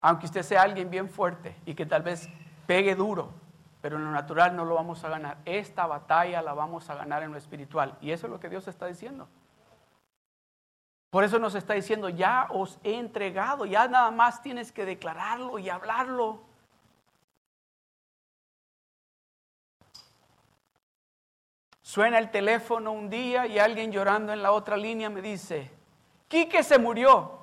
Aunque 0.00 0.24
usted 0.24 0.42
sea 0.42 0.62
alguien 0.62 0.88
bien 0.88 1.10
fuerte 1.10 1.54
y 1.66 1.74
que 1.74 1.84
tal 1.84 2.02
vez 2.02 2.30
pegue 2.66 2.94
duro, 2.94 3.34
pero 3.80 3.96
en 3.96 4.04
lo 4.04 4.10
natural 4.10 4.54
no 4.54 4.64
lo 4.64 4.74
vamos 4.74 5.04
a 5.04 5.08
ganar. 5.08 5.38
Esta 5.44 5.86
batalla 5.86 6.42
la 6.42 6.54
vamos 6.54 6.90
a 6.90 6.94
ganar 6.94 7.22
en 7.22 7.32
lo 7.32 7.38
espiritual. 7.38 7.96
Y 8.00 8.10
eso 8.10 8.26
es 8.26 8.32
lo 8.32 8.40
que 8.40 8.48
Dios 8.48 8.68
está 8.68 8.86
diciendo. 8.86 9.28
Por 11.10 11.24
eso 11.24 11.38
nos 11.38 11.54
está 11.54 11.74
diciendo, 11.74 12.08
ya 12.08 12.46
os 12.50 12.78
he 12.84 12.94
entregado, 12.94 13.66
ya 13.66 13.88
nada 13.88 14.10
más 14.10 14.42
tienes 14.42 14.70
que 14.70 14.84
declararlo 14.84 15.58
y 15.58 15.68
hablarlo. 15.68 16.42
Suena 21.82 22.18
el 22.18 22.30
teléfono 22.30 22.92
un 22.92 23.10
día 23.10 23.48
y 23.48 23.58
alguien 23.58 23.90
llorando 23.90 24.32
en 24.32 24.42
la 24.42 24.52
otra 24.52 24.76
línea 24.76 25.10
me 25.10 25.20
dice, 25.20 25.68
Quique 26.28 26.62
se 26.62 26.78
murió. 26.78 27.40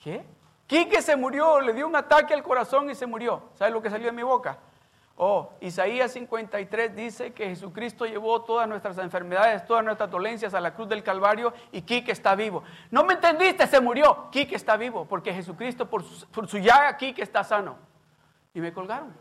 ¿Qué? 0.00 0.24
Quique 0.68 1.02
se 1.02 1.16
murió, 1.16 1.60
le 1.60 1.72
dio 1.72 1.88
un 1.88 1.96
ataque 1.96 2.34
al 2.34 2.44
corazón 2.44 2.88
y 2.88 2.94
se 2.94 3.06
murió. 3.06 3.50
¿Sabe 3.54 3.72
lo 3.72 3.82
que 3.82 3.90
salió 3.90 4.06
de 4.06 4.12
mi 4.12 4.22
boca? 4.22 4.60
Oh, 5.18 5.50
Isaías 5.60 6.12
53 6.12 6.94
dice 6.94 7.32
que 7.32 7.46
Jesucristo 7.46 8.04
llevó 8.04 8.42
todas 8.42 8.68
nuestras 8.68 8.98
enfermedades, 8.98 9.64
todas 9.64 9.82
nuestras 9.82 10.10
dolencias 10.10 10.52
a 10.52 10.60
la 10.60 10.74
cruz 10.74 10.90
del 10.90 11.02
Calvario 11.02 11.54
y 11.72 11.80
Quique 11.80 12.12
está 12.12 12.34
vivo. 12.34 12.62
No 12.90 13.02
me 13.02 13.14
entendiste, 13.14 13.66
se 13.66 13.80
murió. 13.80 14.28
Quique 14.30 14.56
está 14.56 14.76
vivo 14.76 15.06
porque 15.06 15.32
Jesucristo 15.32 15.88
por 15.88 16.04
su, 16.04 16.26
por 16.26 16.46
su 16.46 16.58
llaga 16.58 16.98
Quique 16.98 17.22
está 17.22 17.42
sano. 17.42 17.78
Y 18.52 18.60
me 18.60 18.74
colgaron. 18.74 19.16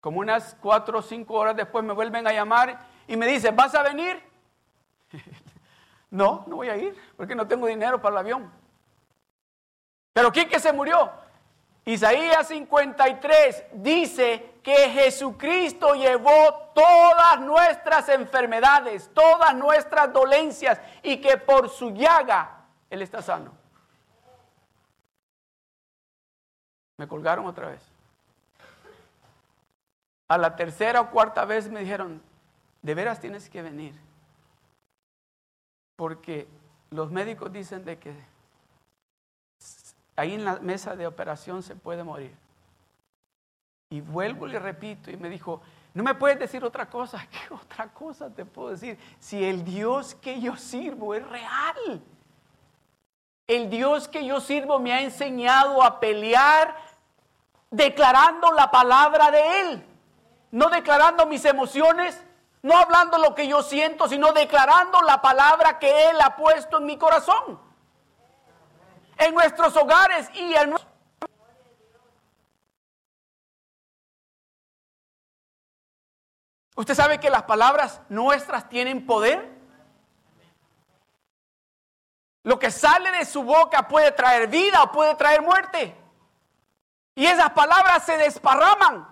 Como 0.00 0.20
unas 0.20 0.56
cuatro 0.58 1.00
o 1.00 1.02
cinco 1.02 1.34
horas 1.34 1.54
después 1.54 1.84
me 1.84 1.92
vuelven 1.92 2.26
a 2.26 2.32
llamar 2.32 2.78
y 3.06 3.14
me 3.18 3.26
dicen, 3.26 3.54
¿vas 3.54 3.74
a 3.74 3.82
venir? 3.82 4.22
no, 6.10 6.44
no 6.46 6.56
voy 6.56 6.70
a 6.70 6.78
ir 6.78 6.96
porque 7.18 7.34
no 7.34 7.46
tengo 7.46 7.66
dinero 7.66 8.00
para 8.00 8.14
el 8.14 8.18
avión. 8.20 8.50
Pero 10.14 10.32
Quique 10.32 10.58
se 10.58 10.72
murió. 10.72 11.28
Isaías 11.84 12.48
53 12.48 13.64
dice 13.72 14.60
que 14.62 14.90
Jesucristo 14.90 15.94
llevó 15.94 16.70
todas 16.74 17.40
nuestras 17.40 18.08
enfermedades, 18.10 19.10
todas 19.14 19.54
nuestras 19.54 20.12
dolencias 20.12 20.80
y 21.02 21.20
que 21.20 21.38
por 21.38 21.68
su 21.70 21.90
llaga 21.90 22.66
Él 22.90 23.02
está 23.02 23.22
sano. 23.22 23.52
Me 26.98 27.08
colgaron 27.08 27.46
otra 27.46 27.68
vez. 27.68 27.82
A 30.28 30.36
la 30.36 30.54
tercera 30.54 31.00
o 31.00 31.10
cuarta 31.10 31.44
vez 31.46 31.70
me 31.70 31.80
dijeron, 31.80 32.22
de 32.82 32.94
veras 32.94 33.20
tienes 33.20 33.48
que 33.48 33.62
venir. 33.62 33.98
Porque 35.96 36.46
los 36.90 37.10
médicos 37.10 37.50
dicen 37.50 37.84
de 37.84 37.98
que 37.98 38.14
ahí 40.20 40.34
en 40.34 40.44
la 40.44 40.56
mesa 40.56 40.96
de 40.96 41.06
operación 41.06 41.62
se 41.62 41.74
puede 41.74 42.04
morir. 42.04 42.36
Y 43.90 44.00
vuelvo 44.02 44.46
y 44.46 44.50
le 44.50 44.58
repito 44.58 45.10
y 45.10 45.16
me 45.16 45.28
dijo, 45.28 45.62
no 45.94 46.04
me 46.04 46.14
puedes 46.14 46.38
decir 46.38 46.62
otra 46.64 46.88
cosa. 46.88 47.26
¿Qué 47.30 47.52
otra 47.52 47.88
cosa 47.88 48.28
te 48.30 48.44
puedo 48.44 48.70
decir? 48.70 48.98
Si 49.18 49.42
el 49.42 49.64
Dios 49.64 50.14
que 50.14 50.40
yo 50.40 50.56
sirvo 50.56 51.14
es 51.14 51.26
real. 51.26 52.02
El 53.46 53.68
Dios 53.68 54.06
que 54.06 54.24
yo 54.24 54.40
sirvo 54.40 54.78
me 54.78 54.92
ha 54.92 55.02
enseñado 55.02 55.82
a 55.82 55.98
pelear 55.98 56.76
declarando 57.70 58.52
la 58.52 58.70
palabra 58.70 59.30
de 59.30 59.60
Él. 59.60 59.86
No 60.52 60.68
declarando 60.68 61.26
mis 61.26 61.44
emociones, 61.46 62.22
no 62.62 62.76
hablando 62.76 63.18
lo 63.18 63.34
que 63.34 63.48
yo 63.48 63.62
siento, 63.62 64.06
sino 64.08 64.32
declarando 64.32 65.00
la 65.02 65.22
palabra 65.22 65.78
que 65.78 66.10
Él 66.10 66.16
ha 66.20 66.36
puesto 66.36 66.78
en 66.78 66.86
mi 66.86 66.98
corazón 66.98 67.69
en 69.20 69.34
nuestros 69.34 69.76
hogares 69.76 70.28
y 70.34 70.54
en 70.54 70.74
¿Usted 76.74 76.94
sabe 76.94 77.20
que 77.20 77.28
las 77.28 77.42
palabras 77.42 78.00
nuestras 78.08 78.70
tienen 78.70 79.04
poder? 79.04 79.46
Lo 82.42 82.58
que 82.58 82.70
sale 82.70 83.12
de 83.12 83.26
su 83.26 83.42
boca 83.42 83.86
puede 83.86 84.12
traer 84.12 84.48
vida 84.48 84.82
o 84.84 84.90
puede 84.90 85.14
traer 85.14 85.42
muerte. 85.42 85.94
Y 87.14 87.26
esas 87.26 87.50
palabras 87.50 88.06
se 88.06 88.16
desparraman. 88.16 89.06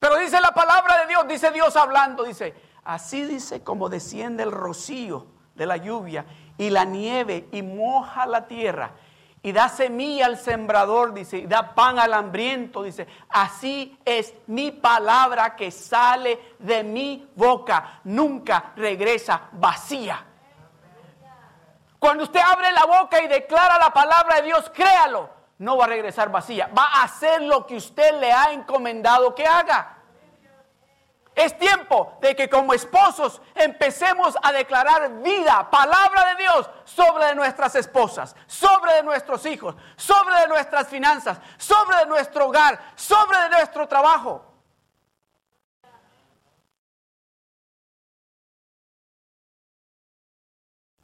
Pero 0.00 0.16
dice 0.16 0.40
la 0.40 0.50
palabra 0.50 1.02
de 1.02 1.06
Dios, 1.06 1.28
dice 1.28 1.52
Dios 1.52 1.76
hablando, 1.76 2.24
dice, 2.24 2.52
así 2.82 3.22
dice 3.22 3.62
como 3.62 3.88
desciende 3.88 4.42
el 4.42 4.50
rocío 4.50 5.28
de 5.54 5.66
la 5.66 5.76
lluvia 5.76 6.26
y 6.58 6.70
la 6.70 6.84
nieve 6.84 7.48
y 7.52 7.62
moja 7.62 8.26
la 8.26 8.46
tierra 8.46 8.92
y 9.46 9.52
da 9.52 9.68
semilla 9.68 10.26
al 10.26 10.38
sembrador, 10.38 11.14
dice, 11.14 11.38
y 11.38 11.46
da 11.46 11.72
pan 11.72 12.00
al 12.00 12.14
hambriento, 12.14 12.82
dice, 12.82 13.06
así 13.28 13.96
es 14.04 14.34
mi 14.48 14.72
palabra 14.72 15.54
que 15.54 15.70
sale 15.70 16.56
de 16.58 16.82
mi 16.82 17.30
boca, 17.36 18.00
nunca 18.02 18.72
regresa 18.74 19.42
vacía. 19.52 20.24
Cuando 22.00 22.24
usted 22.24 22.40
abre 22.40 22.72
la 22.72 22.86
boca 22.86 23.22
y 23.22 23.28
declara 23.28 23.78
la 23.78 23.92
palabra 23.92 24.40
de 24.40 24.42
Dios, 24.42 24.68
créalo, 24.74 25.30
no 25.58 25.76
va 25.76 25.84
a 25.84 25.88
regresar 25.88 26.28
vacía, 26.28 26.68
va 26.76 26.86
a 26.86 27.04
hacer 27.04 27.42
lo 27.42 27.66
que 27.66 27.76
usted 27.76 28.18
le 28.18 28.32
ha 28.32 28.52
encomendado 28.52 29.32
que 29.32 29.46
haga. 29.46 29.95
Es 31.36 31.58
tiempo 31.58 32.16
de 32.22 32.34
que 32.34 32.48
como 32.48 32.72
esposos 32.72 33.42
empecemos 33.54 34.34
a 34.42 34.52
declarar 34.52 35.20
vida, 35.20 35.68
palabra 35.70 36.30
de 36.30 36.42
Dios 36.42 36.70
sobre 36.84 37.34
nuestras 37.34 37.74
esposas, 37.74 38.34
sobre 38.46 38.94
de 38.94 39.02
nuestros 39.02 39.44
hijos, 39.44 39.76
sobre 39.96 40.34
de 40.40 40.48
nuestras 40.48 40.88
finanzas, 40.88 41.38
sobre 41.58 41.98
de 41.98 42.06
nuestro 42.06 42.46
hogar, 42.46 42.80
sobre 42.94 43.38
de 43.38 43.50
nuestro 43.50 43.86
trabajo. 43.86 44.46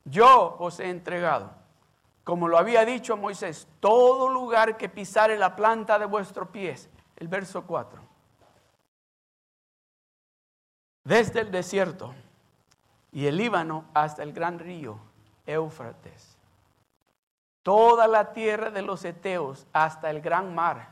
Yo 0.04 0.56
os 0.58 0.80
he 0.80 0.88
entregado, 0.88 1.52
como 2.24 2.48
lo 2.48 2.56
había 2.56 2.86
dicho 2.86 3.18
Moisés, 3.18 3.68
todo 3.80 4.30
lugar 4.30 4.78
que 4.78 4.88
pisare 4.88 5.36
la 5.36 5.54
planta 5.54 5.98
de 5.98 6.06
vuestros 6.06 6.48
pies. 6.48 6.88
El 7.16 7.28
verso 7.28 7.66
4 7.66 8.01
desde 11.04 11.40
el 11.40 11.50
desierto 11.50 12.14
y 13.10 13.26
el 13.26 13.36
Líbano 13.36 13.84
hasta 13.94 14.22
el 14.22 14.32
gran 14.32 14.58
río 14.58 14.98
Éufrates. 15.46 16.36
Toda 17.62 18.08
la 18.08 18.32
tierra 18.32 18.70
de 18.70 18.82
los 18.82 19.04
Eteos 19.04 19.66
hasta 19.72 20.10
el 20.10 20.20
gran 20.20 20.54
mar, 20.54 20.90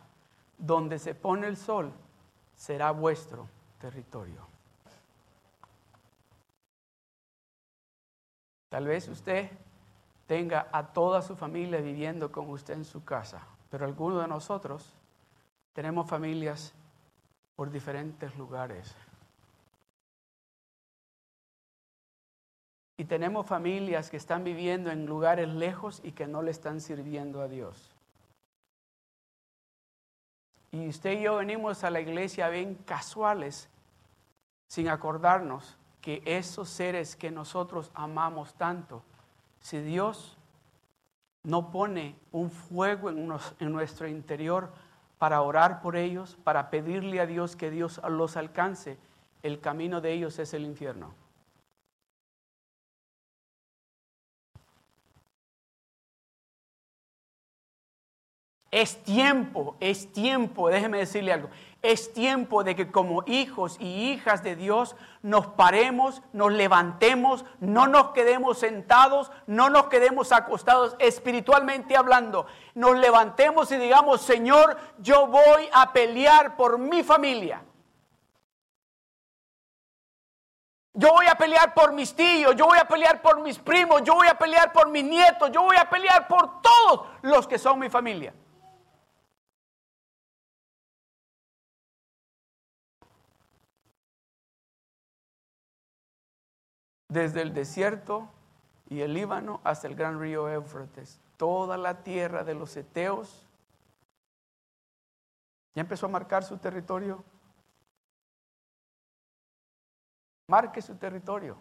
donde 0.57 0.99
se 0.99 1.15
pone 1.15 1.47
el 1.47 1.57
sol, 1.57 1.93
será 2.55 2.91
vuestro 2.91 3.49
territorio. 3.79 4.47
Tal 8.69 8.87
vez 8.87 9.09
usted 9.09 9.51
tenga 10.29 10.69
a 10.71 10.87
toda 10.87 11.23
su 11.23 11.35
familia 11.35 11.81
viviendo 11.81 12.31
con 12.31 12.49
usted 12.51 12.75
en 12.75 12.85
su 12.85 13.05
casa, 13.05 13.45
pero 13.69 13.85
algunos 13.85 14.23
de 14.23 14.29
nosotros 14.29 14.95
tenemos 15.73 16.09
familias 16.09 16.73
por 17.57 17.69
diferentes 17.71 18.37
lugares. 18.37 18.95
Y 23.01 23.07
tenemos 23.07 23.47
familias 23.47 24.11
que 24.11 24.19
están 24.19 24.45
viviendo 24.45 24.91
en 24.91 25.07
lugares 25.07 25.49
lejos 25.49 26.03
y 26.05 26.13
que 26.13 26.27
no 26.27 26.43
le 26.43 26.51
están 26.51 26.83
sirviendo 26.83 27.41
a 27.41 27.49
Dios. 27.49 27.95
Y 30.71 30.87
usted 30.87 31.19
y 31.19 31.23
yo 31.23 31.37
venimos 31.37 31.83
a 31.83 31.89
la 31.89 32.03
iglesia 32.03 32.51
bien 32.51 32.75
casuales, 32.75 33.71
sin 34.69 34.91
acordarnos 34.91 35.79
que 36.03 36.23
esos 36.27 36.69
seres 36.69 37.17
que 37.17 37.31
nosotros 37.31 37.91
amamos 37.95 38.53
tanto, 38.53 39.03
si 39.61 39.81
Dios 39.81 40.37
no 41.43 41.71
pone 41.71 42.17
un 42.33 42.51
fuego 42.51 43.09
en, 43.09 43.33
en 43.61 43.73
nuestro 43.73 44.09
interior 44.09 44.75
para 45.17 45.41
orar 45.41 45.81
por 45.81 45.97
ellos, 45.97 46.37
para 46.45 46.69
pedirle 46.69 47.19
a 47.21 47.25
Dios 47.25 47.57
que 47.57 47.71
Dios 47.71 47.99
los 48.11 48.37
alcance, 48.37 48.99
el 49.43 49.59
camino 49.59 50.03
de 50.03 50.13
ellos 50.13 50.39
es 50.39 50.53
el 50.53 50.67
infierno. 50.67 51.15
Es 58.71 59.03
tiempo, 59.03 59.77
es 59.81 60.13
tiempo, 60.13 60.69
déjeme 60.69 60.99
decirle 60.99 61.33
algo, 61.33 61.51
es 61.83 62.13
tiempo 62.13 62.63
de 62.63 62.77
que 62.77 62.93
como 62.93 63.25
hijos 63.27 63.77
y 63.81 64.13
hijas 64.13 64.45
de 64.45 64.55
Dios 64.55 64.95
nos 65.23 65.49
paremos, 65.49 66.23
nos 66.33 66.53
levantemos, 66.53 67.45
no 67.59 67.89
nos 67.89 68.11
quedemos 68.11 68.59
sentados, 68.59 69.33
no 69.49 69.71
nos 69.71 69.89
quedemos 69.89 70.31
acostados 70.31 70.95
espiritualmente 71.01 71.97
hablando. 71.97 72.47
Nos 72.75 72.97
levantemos 72.97 73.73
y 73.73 73.77
digamos, 73.77 74.21
Señor, 74.21 74.77
yo 74.99 75.27
voy 75.27 75.69
a 75.73 75.93
pelear 75.93 76.55
por 76.57 76.79
mi 76.79 77.03
familia. 77.03 77.65
Yo 80.93 81.13
voy 81.13 81.27
a 81.27 81.35
pelear 81.35 81.73
por 81.73 81.93
mis 81.93 82.15
tíos, 82.15 82.55
yo 82.55 82.67
voy 82.67 82.79
a 82.79 82.87
pelear 82.87 83.23
por 83.23 83.41
mis 83.41 83.59
primos, 83.59 84.03
yo 84.05 84.15
voy 84.15 84.29
a 84.29 84.39
pelear 84.39 84.73
por 84.73 84.91
mis 84.91 85.05
nietos, 85.05 85.51
yo 85.51 85.63
voy 85.63 85.77
a 85.77 85.89
pelear 85.89 86.29
por 86.29 86.61
todos 86.61 87.07
los 87.23 87.49
que 87.49 87.59
son 87.59 87.79
mi 87.79 87.89
familia. 87.89 88.35
Desde 97.11 97.43
el 97.43 97.53
desierto 97.53 98.31
y 98.89 99.03
el 99.03 99.13
Líbano 99.13 99.61
hasta 99.63 99.87
el 99.87 99.95
gran 99.95 100.19
río 100.19 100.49
Éufrates, 100.49 101.21
toda 101.37 101.77
la 101.77 102.03
tierra 102.03 102.43
de 102.43 102.55
los 102.55 102.75
Eteos 102.77 103.47
ya 105.75 105.83
empezó 105.83 106.07
a 106.07 106.09
marcar 106.09 106.43
su 106.43 106.57
territorio 106.57 107.23
Marque 110.51 110.83
su 110.83 110.97
territorio. 110.97 111.57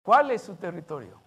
¿Cuál 0.00 0.30
es 0.30 0.42
su 0.42 0.54
territorio? 0.54 1.20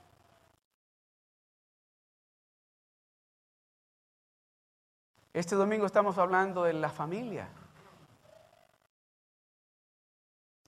Este 5.34 5.56
domingo 5.56 5.86
estamos 5.86 6.18
hablando 6.18 6.64
de 6.64 6.72
la 6.72 6.88
familia. 6.88 7.50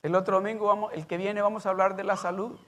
El 0.04 0.16
otro 0.16 0.38
domingo, 0.38 0.68
vamos, 0.68 0.94
el 0.94 1.08
que 1.08 1.18
viene, 1.18 1.42
vamos 1.42 1.66
a 1.66 1.70
hablar 1.70 1.96
de 1.96 2.04
la 2.04 2.16
salud. 2.16 2.60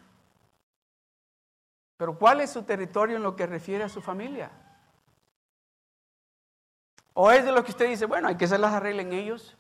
Pero 1.98 2.18
¿cuál 2.18 2.42
es 2.42 2.52
su 2.52 2.64
territorio 2.64 3.18
en 3.18 3.24
lo 3.24 3.36
que 3.36 3.46
refiere 3.46 3.84
a 3.84 3.90
su 3.90 4.02
familia? 4.02 4.52
¿O 7.14 7.32
es 7.32 7.44
de 7.44 7.52
lo 7.52 7.64
que 7.64 7.72
usted 7.72 7.88
dice, 7.88 8.06
bueno, 8.06 8.30
hay 8.30 8.38
que 8.38 8.48
se 8.48 8.58
las 8.58 8.74
arreglen 8.74 9.12
ellos? 9.12 9.58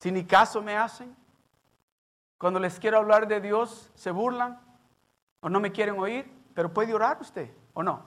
Si 0.00 0.12
ni 0.12 0.24
caso 0.24 0.60
me 0.60 0.76
hacen, 0.76 1.16
cuando 2.36 2.60
les 2.60 2.78
quiero 2.78 2.98
hablar 2.98 3.26
de 3.26 3.40
Dios, 3.40 3.90
se 3.94 4.10
burlan 4.10 4.60
o 5.40 5.48
no 5.48 5.60
me 5.60 5.72
quieren 5.72 5.98
oír, 5.98 6.30
pero 6.54 6.72
puede 6.72 6.92
orar 6.92 7.18
usted 7.20 7.50
o 7.72 7.82
no. 7.82 8.02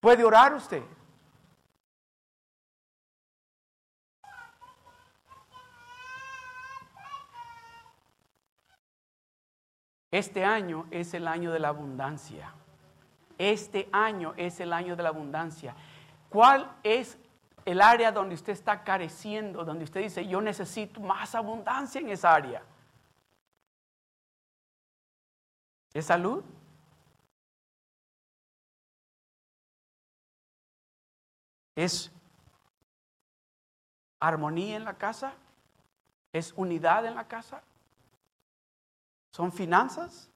Puede 0.00 0.24
orar 0.24 0.52
usted. 0.52 0.82
Este 10.16 10.46
año 10.46 10.86
es 10.90 11.12
el 11.12 11.28
año 11.28 11.52
de 11.52 11.58
la 11.58 11.68
abundancia. 11.68 12.54
Este 13.36 13.86
año 13.92 14.32
es 14.38 14.60
el 14.60 14.72
año 14.72 14.96
de 14.96 15.02
la 15.02 15.10
abundancia. 15.10 15.76
¿Cuál 16.30 16.74
es 16.82 17.18
el 17.66 17.82
área 17.82 18.12
donde 18.12 18.34
usted 18.34 18.54
está 18.54 18.82
careciendo, 18.82 19.62
donde 19.62 19.84
usted 19.84 20.00
dice, 20.00 20.26
yo 20.26 20.40
necesito 20.40 21.00
más 21.00 21.34
abundancia 21.34 22.00
en 22.00 22.08
esa 22.08 22.32
área. 22.32 22.62
¿Es 25.92 26.06
salud? 26.06 26.44
¿Es 31.74 32.10
armonía 34.20 34.76
en 34.76 34.84
la 34.84 34.96
casa? 34.96 35.34
¿Es 36.32 36.54
unidad 36.56 37.04
en 37.04 37.16
la 37.16 37.26
casa? 37.28 37.62
¿Son 39.36 39.52
finanzas? 39.52 40.30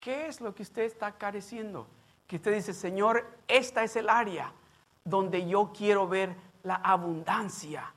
¿Qué 0.00 0.26
es 0.26 0.40
lo 0.40 0.54
que 0.54 0.62
usted 0.62 0.84
está 0.84 1.18
careciendo? 1.18 1.86
Que 2.26 2.36
usted 2.36 2.54
dice, 2.54 2.72
Señor, 2.72 3.26
esta 3.46 3.84
es 3.84 3.94
el 3.96 4.08
área 4.08 4.54
donde 5.04 5.46
yo 5.46 5.70
quiero 5.76 6.08
ver 6.08 6.34
la 6.62 6.76
abundancia. 6.76 7.92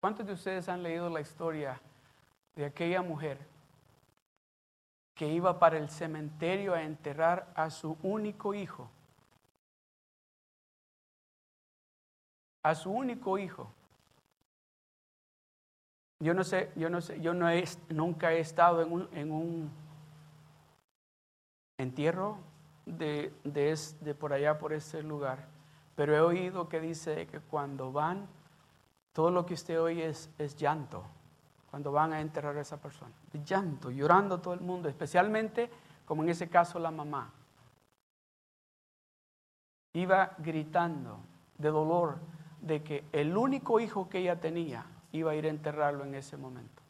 ¿Cuántos 0.00 0.24
de 0.24 0.34
ustedes 0.34 0.68
han 0.68 0.84
leído 0.84 1.10
la 1.10 1.20
historia 1.20 1.80
de 2.56 2.64
aquella 2.64 3.02
mujer 3.02 3.38
que 5.14 5.28
iba 5.28 5.58
para 5.58 5.78
el 5.78 5.88
cementerio 5.88 6.74
a 6.74 6.82
enterrar 6.82 7.52
a 7.54 7.70
su 7.70 7.96
único 8.02 8.54
hijo? 8.54 8.90
a 12.62 12.74
su 12.74 12.90
único 12.90 13.38
hijo. 13.38 13.70
Yo 16.20 16.34
no 16.34 16.44
sé, 16.44 16.70
yo 16.76 16.88
no 16.88 17.00
sé, 17.00 17.20
yo 17.20 17.34
no 17.34 17.50
he, 17.50 17.64
nunca 17.88 18.32
he 18.32 18.38
estado 18.38 18.82
en 18.82 18.92
un, 18.92 19.08
en 19.12 19.32
un 19.32 19.70
entierro 21.78 22.38
de, 22.86 23.32
de, 23.42 23.76
de, 24.00 24.14
por 24.14 24.32
allá, 24.32 24.58
por 24.58 24.72
ese 24.72 25.02
lugar, 25.02 25.48
pero 25.96 26.14
he 26.14 26.20
oído 26.20 26.68
que 26.68 26.80
dice 26.80 27.26
que 27.26 27.40
cuando 27.40 27.90
van, 27.90 28.28
todo 29.12 29.30
lo 29.30 29.44
que 29.44 29.54
usted 29.54 29.80
oye 29.80 30.06
es, 30.06 30.30
es 30.38 30.56
llanto, 30.56 31.04
cuando 31.72 31.90
van 31.90 32.12
a 32.12 32.20
enterrar 32.20 32.54
a 32.58 32.60
esa 32.60 32.76
persona. 32.76 33.12
Llanto, 33.46 33.90
llorando 33.90 34.42
todo 34.42 34.52
el 34.52 34.60
mundo, 34.60 34.90
especialmente 34.90 35.70
como 36.04 36.22
en 36.22 36.28
ese 36.28 36.50
caso 36.50 36.78
la 36.78 36.90
mamá. 36.90 37.32
Iba 39.94 40.34
gritando 40.36 41.20
de 41.56 41.70
dolor 41.70 42.18
de 42.60 42.82
que 42.82 43.06
el 43.12 43.34
único 43.34 43.80
hijo 43.80 44.10
que 44.10 44.18
ella 44.18 44.38
tenía 44.38 44.84
iba 45.12 45.30
a 45.30 45.34
ir 45.34 45.46
a 45.46 45.48
enterrarlo 45.48 46.04
en 46.04 46.14
ese 46.14 46.36
momento. 46.36 46.82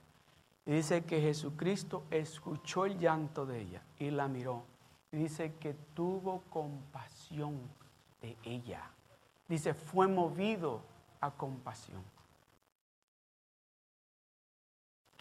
Y 0.66 0.72
dice 0.72 1.04
que 1.04 1.20
Jesucristo 1.20 2.02
escuchó 2.10 2.84
el 2.84 2.98
llanto 2.98 3.46
de 3.46 3.60
ella 3.60 3.82
y 4.00 4.10
la 4.10 4.26
miró. 4.26 4.64
Y 5.12 5.18
dice 5.18 5.54
que 5.60 5.74
tuvo 5.94 6.42
compasión 6.50 7.56
de 8.20 8.36
ella. 8.42 8.90
Dice, 9.46 9.74
fue 9.74 10.08
movido 10.08 10.80
a 11.20 11.30
compasión. 11.30 12.02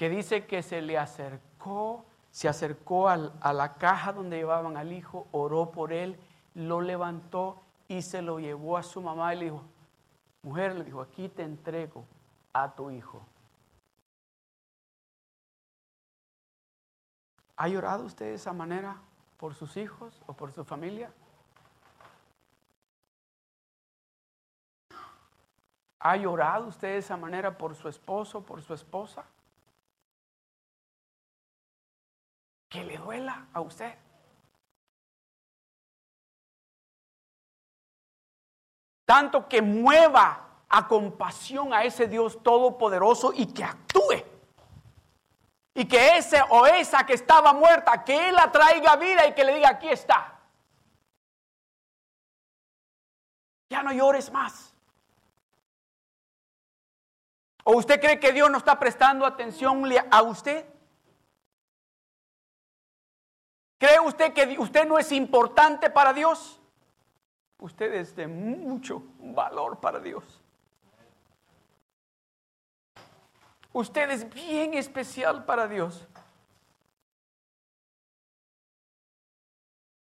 Que 0.02 0.10
dice 0.10 0.48
que 0.48 0.64
se 0.64 0.82
le 0.82 0.98
acercó, 0.98 2.04
se 2.32 2.50
acercó 2.50 3.08
a 3.08 3.54
la 3.54 3.76
caja 3.76 4.12
donde 4.12 4.38
llevaban 4.38 4.76
al 4.76 4.94
hijo, 4.94 5.28
oró 5.32 5.70
por 5.70 5.94
él, 5.94 6.20
lo 6.56 6.82
levantó 6.82 7.62
y 7.88 8.02
se 8.02 8.24
lo 8.24 8.40
llevó 8.40 8.78
a 8.78 8.82
su 8.82 9.00
mamá 9.00 9.36
y 9.36 9.38
le 9.38 9.46
dijo, 9.46 9.62
Mujer 10.42 10.74
le 10.74 10.86
dijo, 10.86 11.02
aquí 11.02 11.30
te 11.30 11.44
entrego 11.44 12.04
a 12.52 12.74
tu 12.74 12.90
hijo. 12.90 13.24
¿Ha 17.56 17.68
llorado 17.68 18.06
usted 18.06 18.26
de 18.26 18.34
esa 18.34 18.54
manera 18.54 19.00
por 19.38 19.54
sus 19.54 19.78
hijos 19.78 20.20
o 20.26 20.34
por 20.34 20.52
su 20.52 20.66
familia? 20.66 21.14
¿Ha 26.00 26.16
llorado 26.16 26.70
usted 26.70 26.88
de 26.88 26.98
esa 26.98 27.18
manera 27.18 27.56
por 27.56 27.76
su 27.76 27.88
esposo, 27.88 28.42
por 28.42 28.64
su 28.64 28.74
esposa? 28.74 29.24
Que 32.72 32.84
le 32.84 32.98
duela 32.98 33.46
a 33.54 33.62
usted. 33.62 33.96
tanto 39.12 39.50
que 39.50 39.62
mueva 39.62 40.48
a 40.70 40.88
compasión 40.88 41.74
a 41.74 41.84
ese 41.84 42.08
Dios 42.08 42.42
todopoderoso 42.42 43.34
y 43.36 43.46
que 43.46 43.62
actúe. 43.62 44.24
Y 45.74 45.86
que 45.86 46.16
ese 46.16 46.42
o 46.50 46.66
esa 46.66 47.06
que 47.06 47.16
estaba 47.16 47.52
muerta, 47.52 48.06
que 48.06 48.30
Él 48.30 48.36
la 48.36 48.50
traiga 48.50 48.96
vida 48.96 49.28
y 49.28 49.34
que 49.34 49.44
le 49.44 49.56
diga, 49.56 49.72
aquí 49.72 49.90
está. 49.90 50.40
Ya 53.70 53.84
no 53.84 53.92
llores 53.92 54.32
más. 54.32 54.74
¿O 57.66 57.74
usted 57.74 58.00
cree 58.00 58.18
que 58.18 58.32
Dios 58.32 58.50
no 58.50 58.60
está 58.60 58.80
prestando 58.80 59.26
atención 59.26 59.84
a 60.10 60.22
usted? 60.22 60.66
¿Cree 63.82 64.00
usted 64.00 64.32
que 64.32 64.60
usted 64.60 64.88
no 64.88 65.00
es 65.00 65.12
importante 65.12 65.90
para 65.90 66.14
Dios? 66.14 66.62
usted 67.62 67.94
es 67.94 68.16
de 68.16 68.28
mucho 68.28 69.04
valor 69.20 69.80
para 69.80 70.00
Dios. 70.00 70.24
Usted 73.72 74.10
es 74.10 74.32
bien 74.34 74.74
especial 74.74 75.46
para 75.46 75.68
Dios. 75.68 76.08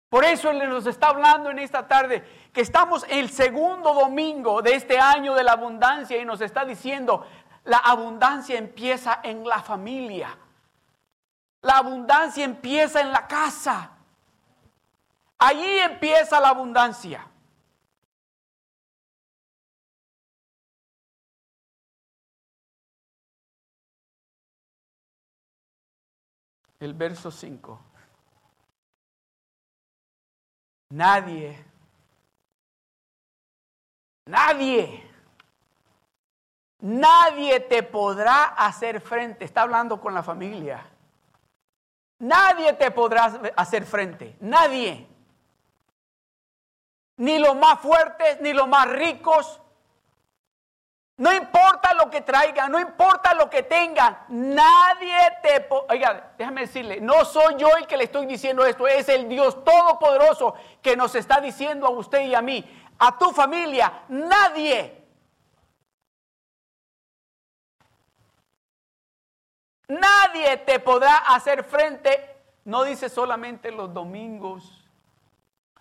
Por 0.09 0.25
eso 0.25 0.51
Él 0.51 0.69
nos 0.69 0.87
está 0.87 1.09
hablando 1.09 1.51
en 1.51 1.59
esta 1.59 1.87
tarde 1.87 2.23
que 2.53 2.61
estamos 2.61 3.05
el 3.09 3.29
segundo 3.31 3.93
domingo 3.93 4.63
de 4.63 4.75
este 4.75 4.99
año 4.99 5.35
de 5.35 5.43
la 5.43 5.53
abundancia 5.53 6.17
y 6.19 6.25
nos 6.25 6.41
está 6.41 6.65
diciendo, 6.65 7.27
la 7.65 7.79
abundancia 7.79 8.57
empieza 8.57 9.21
en 9.23 9.45
la 9.45 9.63
familia. 9.63 10.39
La 11.63 11.79
abundancia 11.79 12.45
empieza 12.45 13.01
en 13.01 13.13
la 13.13 13.27
casa. 13.27 13.91
Allí 15.39 15.79
empieza 15.79 16.41
la 16.41 16.51
abundancia. 16.51 17.27
El 26.81 26.95
verso 26.95 27.31
5. 27.31 27.81
Nadie, 30.91 31.65
nadie, 34.27 35.11
nadie 36.81 37.61
te 37.61 37.85
podrá 37.85 38.45
hacer 38.45 39.01
frente. 39.01 39.45
Está 39.45 39.63
hablando 39.63 40.01
con 40.01 40.13
la 40.13 40.25
familia. 40.25 40.92
Nadie 42.23 42.73
te 42.75 42.93
podrá 42.93 43.33
hacer 43.57 43.85
frente. 43.85 44.37
Nadie. 44.39 45.09
Ni 47.17 47.41
los 47.41 47.57
más 47.57 47.81
fuertes, 47.81 48.41
ni 48.41 48.53
los 48.53 48.69
más 48.69 48.89
ricos. 48.89 49.61
No 51.17 51.33
importa 51.33 51.95
lo 51.95 52.09
que 52.11 52.21
traigan, 52.21 52.71
no 52.71 52.79
importa 52.79 53.35
lo 53.35 53.51
que 53.51 53.65
tengan, 53.65 54.25
nadie 54.29 55.17
te... 55.43 55.69
Oiga, 55.89 56.33
déjame 56.39 56.63
decirle, 56.63 57.01
no 57.01 57.25
soy 57.25 57.57
yo 57.59 57.77
el 57.77 57.87
que 57.87 57.97
le 57.97 58.05
estoy 58.05 58.27
diciendo 58.27 58.65
esto, 58.65 58.89
es 58.89 59.09
el 59.09 59.29
Dios 59.29 59.63
Todopoderoso 59.63 60.55
que 60.81 60.97
nos 60.97 61.15
está 61.15 61.41
diciendo 61.41 61.87
a 61.87 61.91
usted 61.91 62.23
y 62.23 62.35
a 62.35 62.41
mí, 62.41 62.65
a 62.99 63.19
tu 63.19 63.31
familia, 63.33 64.05
nadie 64.09 65.02
Nadie 69.93 70.57
te 70.57 70.81
podrá 70.81 71.19
hacer 71.19 71.65
frente, 71.65 72.35
no 72.65 72.83
dice 72.83 73.11
solamente 73.11 73.71
los 73.71 73.93
domingos, 73.93 74.89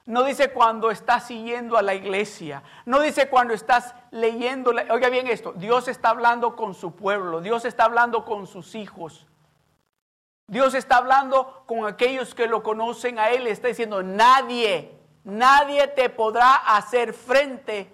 no 0.06 0.24
dice 0.24 0.52
cuando 0.52 0.91
estás 0.91 1.28
siguiendo 1.28 1.78
a 1.78 1.82
la 1.82 1.93
iglesia, 1.93 2.62
no 2.86 3.00
dice 3.00 3.30
cuando 3.30 3.54
estás 3.54 3.95
leyendo. 4.12 4.71
Oiga 4.89 5.08
bien 5.08 5.28
esto, 5.28 5.54
Dios 5.54 5.88
está 5.88 6.10
hablando 6.10 6.58
con 6.58 6.74
su 6.74 6.93
pueblo, 6.93 7.39
Dios 7.39 7.63
está 7.63 7.86
hablando 7.86 8.26
con 8.26 8.47
sus 8.47 8.76
hijos. 8.76 9.28
Dios 10.45 10.74
está 10.74 10.97
hablando 10.97 11.63
con 11.65 11.86
aquellos 11.86 12.36
que 12.36 12.47
lo 12.47 12.63
conocen 12.63 13.17
a 13.17 13.30
Él, 13.30 13.47
está 13.47 13.69
diciendo, 13.69 14.04
nadie, 14.04 14.91
nadie 15.24 15.88
te 15.88 16.10
podrá 16.10 16.56
hacer 16.56 17.13
frente 17.13 17.93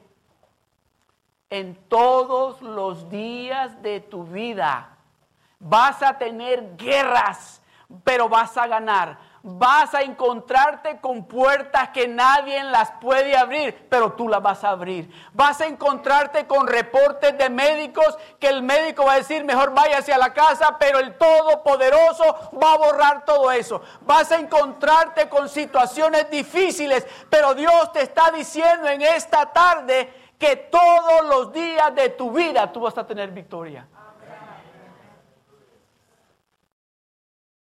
en 1.52 1.76
todos 1.88 2.64
los 2.64 3.08
días 3.08 3.80
de 3.84 4.00
tu 4.00 4.24
vida. 4.24 4.97
Vas 5.60 6.04
a 6.04 6.18
tener 6.18 6.78
guerras, 6.78 7.62
pero 8.04 8.30
vas 8.30 8.56
a 8.58 8.68
ganar. 8.68 9.18
Vas 9.50 9.94
a 9.94 10.02
encontrarte 10.02 11.00
con 11.00 11.26
puertas 11.26 11.90
que 11.90 12.08
nadie 12.08 12.62
las 12.66 12.92
puede 13.00 13.38
abrir, 13.38 13.88
pero 13.90 14.12
tú 14.12 14.28
las 14.28 14.42
vas 14.42 14.64
a 14.64 14.72
abrir. 14.72 15.10
Vas 15.34 15.62
a 15.62 15.68
encontrarte 15.68 16.46
con 16.48 16.68
reportes 16.68 17.38
de 17.38 17.50
médicos 17.50 18.18
que 18.40 18.50
el 18.50 18.62
médico 18.62 19.06
va 19.06 19.14
a 19.14 19.18
decir, 19.18 19.46
mejor 19.46 19.74
váyase 19.74 20.12
a 20.12 20.18
la 20.18 20.34
casa, 20.34 20.78
pero 20.78 21.00
el 21.00 21.18
Todopoderoso 21.18 22.52
va 22.62 22.74
a 22.74 22.78
borrar 22.78 23.24
todo 23.24 23.52
eso. 23.52 23.82
Vas 24.02 24.32
a 24.34 24.40
encontrarte 24.40 25.30
con 25.30 25.48
situaciones 25.48 26.30
difíciles, 26.30 27.08
pero 27.30 27.54
Dios 27.54 27.92
te 27.94 28.02
está 28.02 28.32
diciendo 28.32 28.90
en 28.90 29.02
esta 29.02 29.54
tarde 29.54 30.14
que 30.38 30.58
todos 30.58 31.26
los 31.26 31.54
días 31.54 31.96
de 31.96 32.10
tu 32.10 32.32
vida 32.32 32.72
tú 32.72 32.82
vas 32.82 32.98
a 32.98 33.08
tener 33.08 33.32
victoria. 33.32 33.88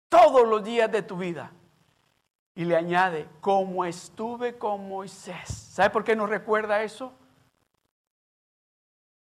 Todos 0.09 0.47
los 0.47 0.63
días 0.63 0.91
de 0.91 1.03
tu 1.03 1.15
vida. 1.15 1.51
Y 2.55 2.65
le 2.65 2.75
añade, 2.75 3.29
como 3.39 3.85
estuve 3.85 4.57
con 4.57 4.89
Moisés. 4.89 5.47
¿Sabe 5.47 5.91
por 5.91 6.03
qué 6.03 6.15
nos 6.15 6.29
recuerda 6.29 6.83
eso? 6.83 7.13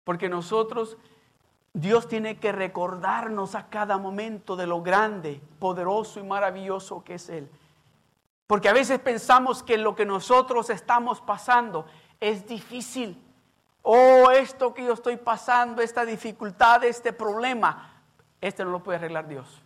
Porque 0.05 0.31
nosotros, 0.31 0.97
Dios 1.75 2.09
tiene 2.09 2.39
que 2.39 2.53
recordarnos 2.53 3.55
a 3.55 3.69
cada 3.69 3.99
momento 3.99 4.57
de 4.57 4.67
lo 4.67 4.81
grande, 4.81 5.43
poderoso 5.59 6.21
y 6.21 6.23
maravilloso 6.23 7.05
que 7.05 7.15
es 7.15 7.29
Él. 7.29 7.51
Porque 8.47 8.71
a 8.71 8.73
veces 8.73 8.99
pensamos 8.99 9.63
que 9.63 9.77
lo 9.77 9.95
que 9.95 10.07
nosotros 10.07 10.71
estamos 10.71 11.21
pasando 11.21 11.85
es 12.21 12.47
difícil. 12.47 13.23
Oh, 13.83 14.31
esto 14.31 14.73
que 14.73 14.85
yo 14.85 14.95
estoy 14.95 15.19
pasando, 15.19 15.83
esta 15.83 16.07
dificultad, 16.07 16.83
este 16.85 17.13
problema, 17.13 18.03
este 18.41 18.65
no 18.65 18.71
lo 18.71 18.83
puede 18.83 18.97
arreglar 18.97 19.29
Dios. 19.29 19.63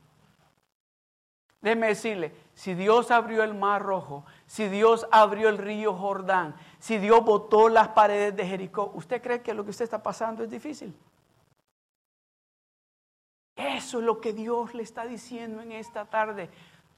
Déjeme 1.63 1.87
decirle, 1.87 2.35
si 2.55 2.75
Dios 2.75 3.13
abrió 3.13 3.45
el 3.45 3.55
mar 3.55 3.83
rojo, 3.83 4.25
si 4.47 4.69
Dios 4.69 5.07
abrió 5.13 5.49
el 5.49 5.59
río 5.59 5.95
Jordán, 5.95 6.57
si 6.81 6.99
Dios 6.99 7.25
botó 7.25 7.69
las 7.69 7.89
paredes 7.89 8.37
de 8.37 8.45
Jericó, 8.45 8.91
¿usted 8.95 9.23
cree 9.23 9.43
que 9.43 9.55
lo 9.55 9.63
que 9.63 9.71
usted 9.71 9.85
está 9.85 10.03
pasando 10.03 10.43
es 10.43 10.51
difícil? 10.51 10.93
Eso 13.55 14.01
es 14.01 14.05
lo 14.05 14.21
que 14.21 14.33
Dios 14.33 14.75
le 14.75 14.83
está 14.83 15.07
diciendo 15.07 15.63
en 15.63 15.71
esta 15.71 16.05
tarde. 16.05 16.51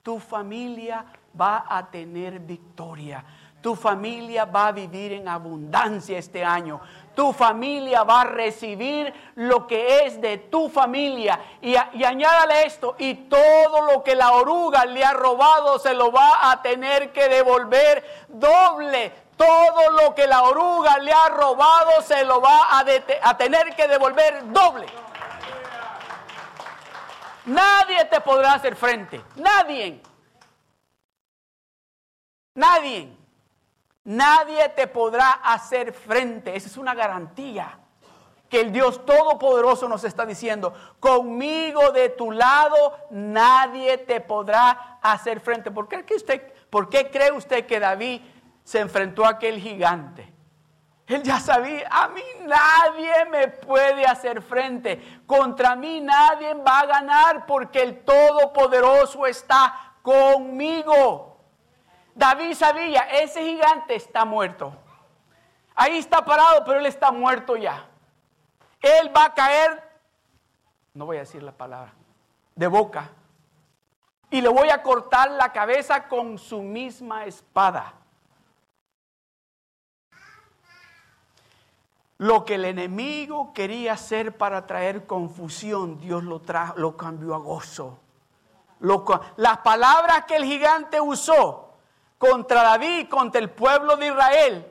Tu 0.03 0.19
familia 0.19 1.05
va 1.39 1.67
a 1.69 1.91
tener 1.91 2.39
victoria. 2.39 3.23
Tu 3.65 3.75
familia 3.75 4.45
va 4.45 4.67
a 4.67 4.73
vivir 4.73 5.15
en 5.15 5.27
abundancia 5.27 6.19
este 6.19 6.45
año 6.45 6.83
tu 7.15 7.33
familia 7.33 8.03
va 8.03 8.23
a 8.23 8.25
recibir 8.25 9.13
lo 9.37 9.67
que 9.67 10.05
es 10.05 10.21
de 10.21 10.39
tu 10.39 10.69
familia. 10.69 11.41
Y, 11.63 11.77
añádale 11.77 12.67
esto, 12.67 12.97
y 12.99 13.15
todo 13.15 13.83
lo 13.83 14.03
que 14.03 14.15
la 14.15 14.33
oruga 14.33 14.85
le 14.85 15.05
ha 15.05 15.13
robado 15.13 15.79
se 15.79 15.95
lo 15.95 16.11
va 16.11 16.51
a 16.51 16.61
tener 16.63 17.13
que 17.13 17.29
devolver 17.29 18.27
doble. 18.29 19.13
Todo 19.37 19.91
lo 19.91 20.15
que 20.15 20.27
la 20.27 20.43
oruga 20.43 20.99
le 20.99 21.13
ha 21.13 21.29
robado 21.29 22.03
se 22.03 22.25
lo 22.25 22.41
va 22.41 22.79
a, 22.79 23.37
tener 23.37 23.75
que 23.75 23.89
devolver 23.89 24.53
doble. 24.53 24.87
Nadie 27.47 28.05
te 28.07 28.21
podrá 28.21 28.55
hacer 28.55 28.77
frente. 28.77 29.23
Nadie. 29.37 30.01
Nadie. 32.55 33.24
Nadie 34.05 34.69
te 34.71 34.87
podrá 34.87 35.31
hacer 35.33 35.93
frente. 35.93 36.55
Esa 36.55 36.69
es 36.69 36.77
una 36.77 36.95
garantía 36.95 37.79
que 38.49 38.61
el 38.61 38.73
Dios 38.73 39.05
Todopoderoso 39.05 39.89
nos 39.89 40.05
está 40.05 40.27
diciendo. 40.27 40.75
Conmigo 41.01 41.91
de 41.91 42.11
tu 42.11 42.31
lado 42.31 42.97
nadie 43.11 43.99
te 43.99 44.21
podrá 44.21 44.99
hacer 45.03 45.41
frente. 45.41 45.71
¿Por 45.71 45.89
qué, 45.89 46.05
usted, 46.15 46.53
¿Por 46.71 46.89
qué 46.89 47.11
cree 47.11 47.33
usted 47.33 47.67
que 47.67 47.81
David 47.81 48.21
se 48.63 48.81
enfrentó 48.81 49.25
a 49.25 49.31
aquel 49.31 49.59
gigante? 49.59 50.33
Él 51.07 51.23
ya 51.23 51.39
sabía, 51.39 51.87
a 51.91 52.09
mí 52.09 52.23
nadie 52.47 53.25
me 53.31 53.49
puede 53.49 54.07
hacer 54.07 54.41
frente. 54.41 55.23
Contra 55.27 55.77
mí 55.77 56.01
nadie 56.01 56.55
va 56.55 56.81
a 56.81 56.87
ganar 56.87 57.47
porque 57.47 57.83
el 57.83 58.05
Todopoderoso 58.05 59.27
está 59.27 59.97
conmigo. 60.01 61.34
David 62.15 62.55
sabía, 62.55 63.01
ese 63.11 63.43
gigante 63.43 63.97
está 63.97 64.25
muerto. 64.25 64.73
Ahí 65.75 65.99
está 65.99 66.25
parado, 66.25 66.65
pero 66.65 66.79
él 66.79 66.87
está 66.87 67.11
muerto 67.11 67.57
ya. 67.57 67.89
Él 68.81 69.15
va 69.15 69.27
a 69.27 69.35
caer, 69.35 69.83
no 70.93 71.07
voy 71.07 71.17
a 71.17 71.21
decir 71.21 71.43
la 71.43 71.53
palabra, 71.53 71.93
de 72.55 72.67
boca. 72.69 73.11
Y 74.31 74.41
le 74.41 74.49
voy 74.49 74.69
a 74.69 74.83
cortar 74.83 75.31
la 75.33 75.53
cabeza 75.53 76.07
con 76.09 76.39
su 76.39 76.63
misma 76.63 77.25
espada. 77.25 77.95
Lo 82.19 82.45
que 82.45 82.55
el 82.55 82.65
enemigo 82.65 83.53
quería 83.53 83.95
hacer 83.95 84.37
para 84.37 84.67
traer 84.67 85.07
confusión, 85.07 85.99
Dios 85.99 86.23
lo, 86.23 86.41
trajo, 86.41 86.75
lo 86.77 86.97
cambió 86.97 87.35
a 87.35 87.39
gozo. 87.39 87.99
las 89.37 89.59
palabras 89.59 90.25
que 90.27 90.37
el 90.37 90.45
gigante 90.45 91.01
usó 91.01 91.64
contra 92.19 92.63
David, 92.63 93.09
contra 93.09 93.41
el 93.41 93.51
pueblo 93.51 93.97
de 93.97 94.07
Israel, 94.07 94.67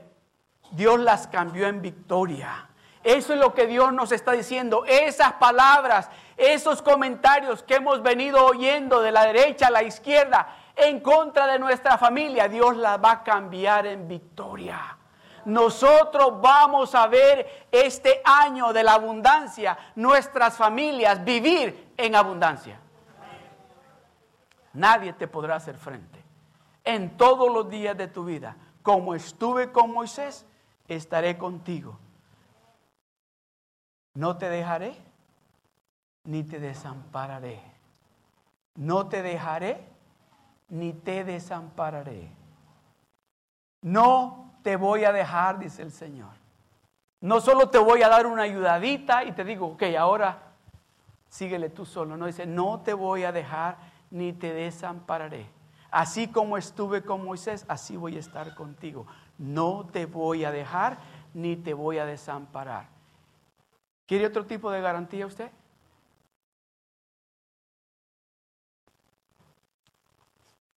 Dios 0.71 0.99
las 0.99 1.27
cambió 1.27 1.67
en 1.67 1.82
victoria. 1.82 2.69
Eso 3.03 3.34
es 3.34 3.39
lo 3.39 3.53
que 3.53 3.67
Dios 3.67 3.91
nos 3.91 4.12
está 4.12 4.32
diciendo. 4.32 4.86
Esas 4.88 5.34
palabras, 5.34 6.10
esos 6.38 6.82
comentarios 6.82 7.62
que 7.62 7.75
hemos 7.75 8.01
venido 8.01 8.45
oyendo 8.45 9.01
de 9.01 9.12
la 9.12 9.25
derecha 9.25 9.67
a 9.67 9.71
la 9.71 9.84
izquierda 9.84 10.47
en 10.75 11.01
contra 11.01 11.45
de 11.47 11.60
nuestra 11.60 11.97
familia, 11.97 12.47
Dios 12.47 12.77
las 12.77 13.03
va 13.03 13.12
a 13.12 13.23
cambiar 13.23 13.86
en 13.86 14.08
victoria. 14.08 14.97
Nosotros 15.45 16.39
vamos 16.41 16.95
a 16.95 17.08
ver 17.08 17.67
este 17.69 18.21
año 18.23 18.71
de 18.71 18.84
la 18.84 18.93
abundancia, 18.93 19.77
nuestras 19.95 20.56
familias 20.56 21.23
vivir 21.23 21.93
en 21.97 22.15
abundancia. 22.15 22.79
Nadie 24.71 25.12
te 25.13 25.27
podrá 25.27 25.58
hacer 25.58 25.77
frente. 25.77 26.22
En 26.84 27.17
todos 27.17 27.52
los 27.52 27.69
días 27.69 27.98
de 27.98 28.08
tu 28.08 28.26
vida. 28.26 28.58
Como 28.82 29.15
estuve 29.15 29.72
con 29.72 29.91
Moisés, 29.91 30.46
estaré 30.88 31.38
contigo. 31.38 31.98
No 34.13 34.38
te 34.38 34.50
dejaré 34.50 34.96
ni 36.26 36.43
te 36.43 36.60
desampararé. 36.60 37.62
No 38.76 39.08
te 39.08 39.22
dejaré 39.22 39.88
ni 40.69 40.93
te 40.93 41.24
desampararé. 41.24 42.30
No 43.82 44.52
te 44.63 44.76
voy 44.76 45.04
a 45.04 45.12
dejar, 45.12 45.60
dice 45.60 45.82
el 45.82 45.91
Señor. 45.91 46.32
No 47.22 47.39
solo 47.39 47.69
te 47.69 47.78
voy 47.78 48.02
a 48.04 48.10
dar 48.10 48.26
una 48.28 48.43
ayudadita 48.43 49.24
y 49.24 49.32
te 49.32 49.43
digo, 49.43 49.67
ok, 49.67 49.84
ahora 49.98 50.39
síguele 51.30 51.69
tú 51.69 51.86
solo. 51.86 52.17
No 52.17 52.26
dice, 52.26 52.46
no 52.46 52.82
te 52.82 52.93
voy 52.93 53.24
a 53.24 53.32
dejar 53.32 53.78
ni 54.12 54.34
te 54.34 54.54
desampararé. 54.54 55.48
Así 55.93 56.27
como 56.27 56.58
estuve 56.58 57.03
con 57.03 57.23
Moisés, 57.23 57.65
así 57.67 57.95
voy 57.95 58.15
a 58.17 58.19
estar 58.19 58.56
contigo. 58.56 59.06
No 59.38 59.86
te 59.91 60.08
voy 60.08 60.43
a 60.43 60.49
dejar 60.49 60.97
ni 61.36 61.56
te 61.56 61.75
voy 61.75 61.99
a 61.99 62.06
desamparar. 62.08 62.89
¿Quiere 64.08 64.25
otro 64.25 64.43
tipo 64.43 64.71
de 64.71 64.82
garantía 64.82 65.27
usted? 65.27 65.51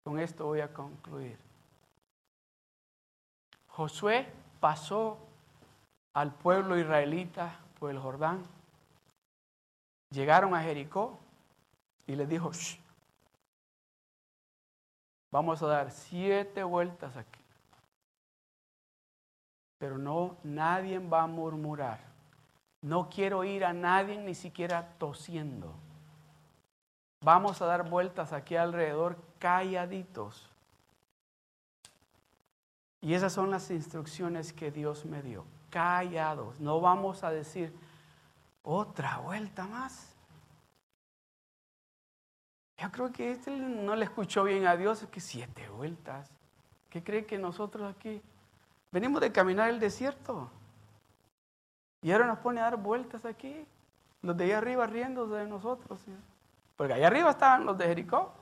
Con 0.03 0.18
esto 0.18 0.46
voy 0.46 0.62
a 0.62 0.72
concluir. 0.72 1.38
Josué 3.68 4.27
pasó 4.59 5.16
al 6.12 6.35
pueblo 6.35 6.77
israelita 6.77 7.61
por 7.79 7.92
el 7.92 8.00
Jordán. 8.00 8.42
Llegaron 10.11 10.57
a 10.57 10.62
Jericó 10.64 11.20
y 12.05 12.16
les 12.16 12.29
dijo, 12.29 12.50
vamos 15.35 15.61
a 15.64 15.66
dar 15.66 15.90
siete 15.90 16.62
vueltas 16.62 17.16
aquí. 17.16 17.40
Pero 19.79 19.99
no, 19.99 20.37
nadie 20.44 21.01
va 21.01 21.23
a 21.23 21.27
murmurar. 21.27 21.99
No 22.81 23.11
quiero 23.11 23.42
ir 23.42 23.64
a 23.64 23.73
nadie 23.73 24.16
ni 24.16 24.37
siquiera 24.37 24.94
tosiendo. 24.97 25.75
Vamos 27.20 27.61
a 27.61 27.66
dar 27.66 27.90
vueltas 27.90 28.33
aquí 28.33 28.55
alrededor 28.55 29.16
calladitos. 29.40 30.49
Y 33.01 33.14
esas 33.14 33.33
son 33.33 33.51
las 33.51 33.73
instrucciones 33.73 34.53
que 34.53 34.70
Dios 34.70 35.05
me 35.05 35.20
dio. 35.20 35.44
Callados. 35.68 36.61
No 36.61 36.81
vamos 36.81 37.25
a 37.25 37.33
decir 37.33 37.77
otra 38.62 39.18
vuelta 39.18 39.66
más. 39.66 40.13
Yo 42.76 42.90
creo 42.90 43.12
que 43.12 43.32
este 43.32 43.50
no 43.50 43.94
le 43.94 44.04
escuchó 44.04 44.44
bien 44.44 44.66
a 44.66 44.76
Dios, 44.76 45.06
que 45.10 45.20
siete 45.20 45.68
vueltas. 45.68 46.30
¿Qué 46.90 47.02
cree 47.02 47.24
que 47.24 47.38
nosotros 47.38 47.94
aquí 47.94 48.20
venimos 48.90 49.20
de 49.20 49.32
caminar 49.32 49.70
el 49.70 49.80
desierto? 49.80 50.50
Y 52.02 52.12
ahora 52.12 52.26
nos 52.26 52.38
pone 52.38 52.60
a 52.60 52.64
dar 52.64 52.76
vueltas 52.76 53.24
aquí. 53.24 53.66
Los 54.22 54.37
de 54.37 54.44
allá 54.44 54.58
arriba 54.58 54.87
riéndose 54.87 55.34
de 55.34 55.46
nosotros. 55.46 56.00
Porque 56.76 56.92
allá 56.92 57.06
arriba 57.06 57.30
estaban 57.30 57.64
los 57.64 57.78
de 57.78 57.87
Jericó. 57.87 58.32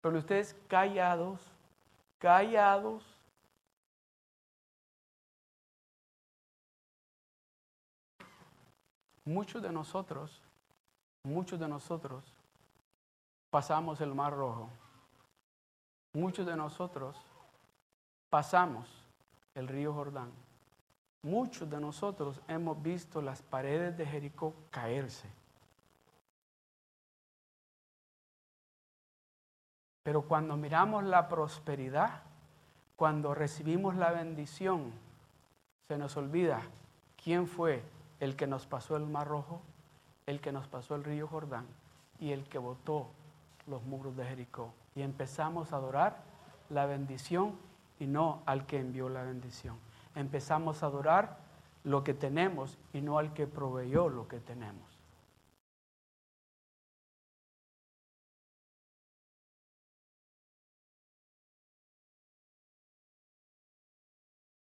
Pero 0.00 0.18
ustedes 0.18 0.56
callados, 0.68 1.40
callados. 2.18 3.04
Muchos 9.24 9.60
de 9.60 9.70
nosotros, 9.70 10.40
muchos 11.22 11.58
de 11.58 11.68
nosotros 11.68 12.24
pasamos 13.50 14.00
el 14.00 14.14
Mar 14.14 14.34
Rojo. 14.34 14.68
Muchos 16.12 16.46
de 16.46 16.56
nosotros 16.56 17.16
pasamos 18.30 18.88
el 19.54 19.68
río 19.68 19.92
Jordán. 19.92 20.30
Muchos 21.22 21.68
de 21.68 21.80
nosotros 21.80 22.40
hemos 22.48 22.80
visto 22.82 23.20
las 23.20 23.42
paredes 23.42 23.96
de 23.96 24.06
Jericó 24.06 24.54
caerse. 24.70 25.28
Pero 30.02 30.22
cuando 30.22 30.56
miramos 30.56 31.04
la 31.04 31.28
prosperidad, 31.28 32.22
cuando 32.96 33.34
recibimos 33.34 33.94
la 33.94 34.10
bendición, 34.10 34.92
se 35.86 35.98
nos 35.98 36.16
olvida 36.16 36.62
quién 37.22 37.46
fue 37.46 37.82
el 38.20 38.34
que 38.34 38.46
nos 38.46 38.66
pasó 38.66 38.96
el 38.96 39.06
Mar 39.06 39.28
Rojo, 39.28 39.60
el 40.28 40.42
que 40.42 40.52
nos 40.52 40.68
pasó 40.68 40.94
el 40.94 41.04
río 41.04 41.26
Jordán 41.26 41.66
y 42.20 42.32
el 42.32 42.44
que 42.50 42.58
botó 42.58 43.08
los 43.66 43.82
muros 43.84 44.14
de 44.14 44.26
Jericó. 44.26 44.74
Y 44.94 45.00
empezamos 45.00 45.72
a 45.72 45.76
adorar 45.76 46.18
la 46.68 46.84
bendición 46.84 47.54
y 47.98 48.06
no 48.06 48.42
al 48.44 48.66
que 48.66 48.78
envió 48.78 49.08
la 49.08 49.22
bendición. 49.22 49.78
Empezamos 50.14 50.82
a 50.82 50.86
adorar 50.86 51.38
lo 51.82 52.04
que 52.04 52.12
tenemos 52.12 52.76
y 52.92 53.00
no 53.00 53.18
al 53.18 53.32
que 53.32 53.46
proveyó 53.46 54.10
lo 54.10 54.28
que 54.28 54.38
tenemos. 54.38 54.86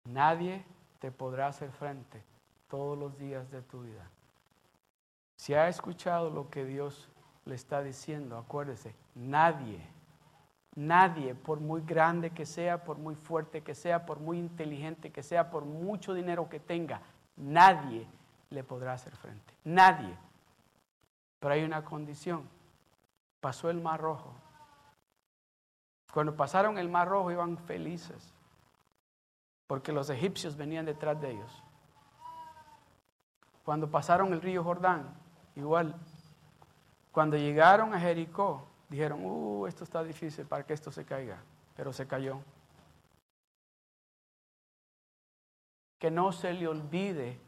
Nadie 0.04 0.64
te 1.00 1.12
podrá 1.12 1.48
hacer 1.48 1.72
frente 1.72 2.22
todos 2.70 2.96
los 2.96 3.18
días 3.18 3.50
de 3.50 3.64
tu 3.64 3.82
vida. 3.82 4.08
Si 5.46 5.54
ha 5.54 5.68
escuchado 5.68 6.32
lo 6.32 6.50
que 6.50 6.66
Dios 6.66 7.08
le 7.46 7.54
está 7.54 7.84
diciendo, 7.84 8.36
acuérdese, 8.36 8.96
nadie, 9.14 9.80
nadie, 10.74 11.36
por 11.36 11.60
muy 11.60 11.82
grande 11.82 12.32
que 12.32 12.48
sea, 12.48 12.84
por 12.84 12.98
muy 12.98 13.14
fuerte 13.14 13.62
que 13.62 13.76
sea, 13.76 14.08
por 14.08 14.20
muy 14.20 14.40
inteligente 14.40 15.12
que 15.12 15.22
sea, 15.22 15.52
por 15.52 15.64
mucho 15.64 16.16
dinero 16.16 16.50
que 16.50 16.60
tenga, 16.60 17.00
nadie 17.38 18.08
le 18.50 18.64
podrá 18.64 18.94
hacer 18.94 19.16
frente. 19.16 19.54
Nadie. 19.64 20.18
Pero 21.40 21.54
hay 21.54 21.64
una 21.64 21.86
condición. 21.86 22.50
Pasó 23.40 23.70
el 23.70 23.80
Mar 23.80 24.02
Rojo. 24.02 24.34
Cuando 26.12 26.36
pasaron 26.36 26.80
el 26.80 26.90
Mar 26.90 27.08
Rojo 27.08 27.32
iban 27.32 27.60
felices 27.60 28.34
porque 29.68 29.92
los 29.92 30.10
egipcios 30.10 30.58
venían 30.58 30.88
detrás 30.88 31.22
de 31.22 31.34
ellos. 31.34 31.64
Cuando 33.64 33.92
pasaron 33.92 34.34
el 34.34 34.42
río 34.42 34.64
Jordán, 34.64 35.24
igual, 35.56 35.96
cuando 37.12 37.38
llegaron 37.38 37.94
a 37.94 38.00
Jericó, 38.00 38.66
dijeron, 38.90 39.24
uh, 39.24 39.68
esto 39.68 39.84
está 39.84 40.04
difícil 40.04 40.46
para 40.46 40.66
que 40.66 40.74
esto 40.74 40.92
se 40.92 41.06
caiga, 41.06 41.38
pero 41.76 41.94
se 41.94 42.08
cayó. 42.08 42.40
Que 46.00 46.10
no 46.12 46.32
se 46.32 46.54
le 46.54 46.68
olvide 46.68 47.40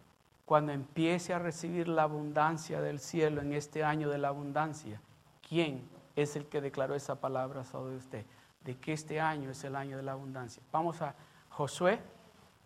cuando 0.46 0.72
empiece 0.72 1.34
a 1.34 1.40
recibir 1.40 1.90
la 1.90 2.04
abundancia 2.04 2.80
del 2.82 3.00
cielo 3.00 3.42
en 3.42 3.54
este 3.54 3.84
año 3.84 4.10
de 4.10 4.18
la 4.18 4.30
abundancia, 4.30 5.02
quién 5.48 5.88
es 6.16 6.36
el 6.38 6.48
que 6.48 6.62
declaró 6.62 6.96
esa 6.96 7.20
palabra 7.20 7.66
sobre 7.66 7.98
usted, 7.98 8.26
de 8.62 8.78
que 8.78 8.94
este 8.94 9.20
año 9.20 9.52
es 9.52 9.64
el 9.66 9.76
año 9.76 9.98
de 9.98 10.04
la 10.04 10.14
abundancia. 10.14 10.64
Vamos 10.72 11.02
a 11.02 11.14
Josué 11.50 12.00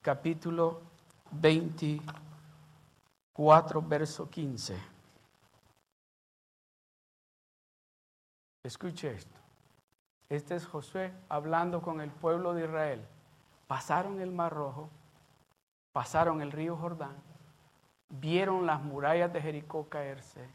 capítulo 0.02 0.82
24, 1.32 3.82
verso 3.82 4.30
15. 4.30 5.01
Escuche 8.64 9.12
esto. 9.12 9.38
Este 10.30 10.56
es 10.56 10.66
Josué 10.66 11.12
hablando 11.30 11.82
con 11.82 12.00
el 12.00 12.12
pueblo 12.12 12.54
de 12.54 12.66
Israel. 12.66 13.06
Pasaron 13.68 14.22
el 14.22 14.32
Mar 14.32 14.54
Rojo, 14.54 14.90
pasaron 15.92 16.42
el 16.42 16.52
río 16.52 16.78
Jordán, 16.78 17.16
vieron 18.10 18.66
las 18.66 18.82
murallas 18.82 19.32
de 19.34 19.42
Jericó 19.42 19.90
caerse, 19.90 20.48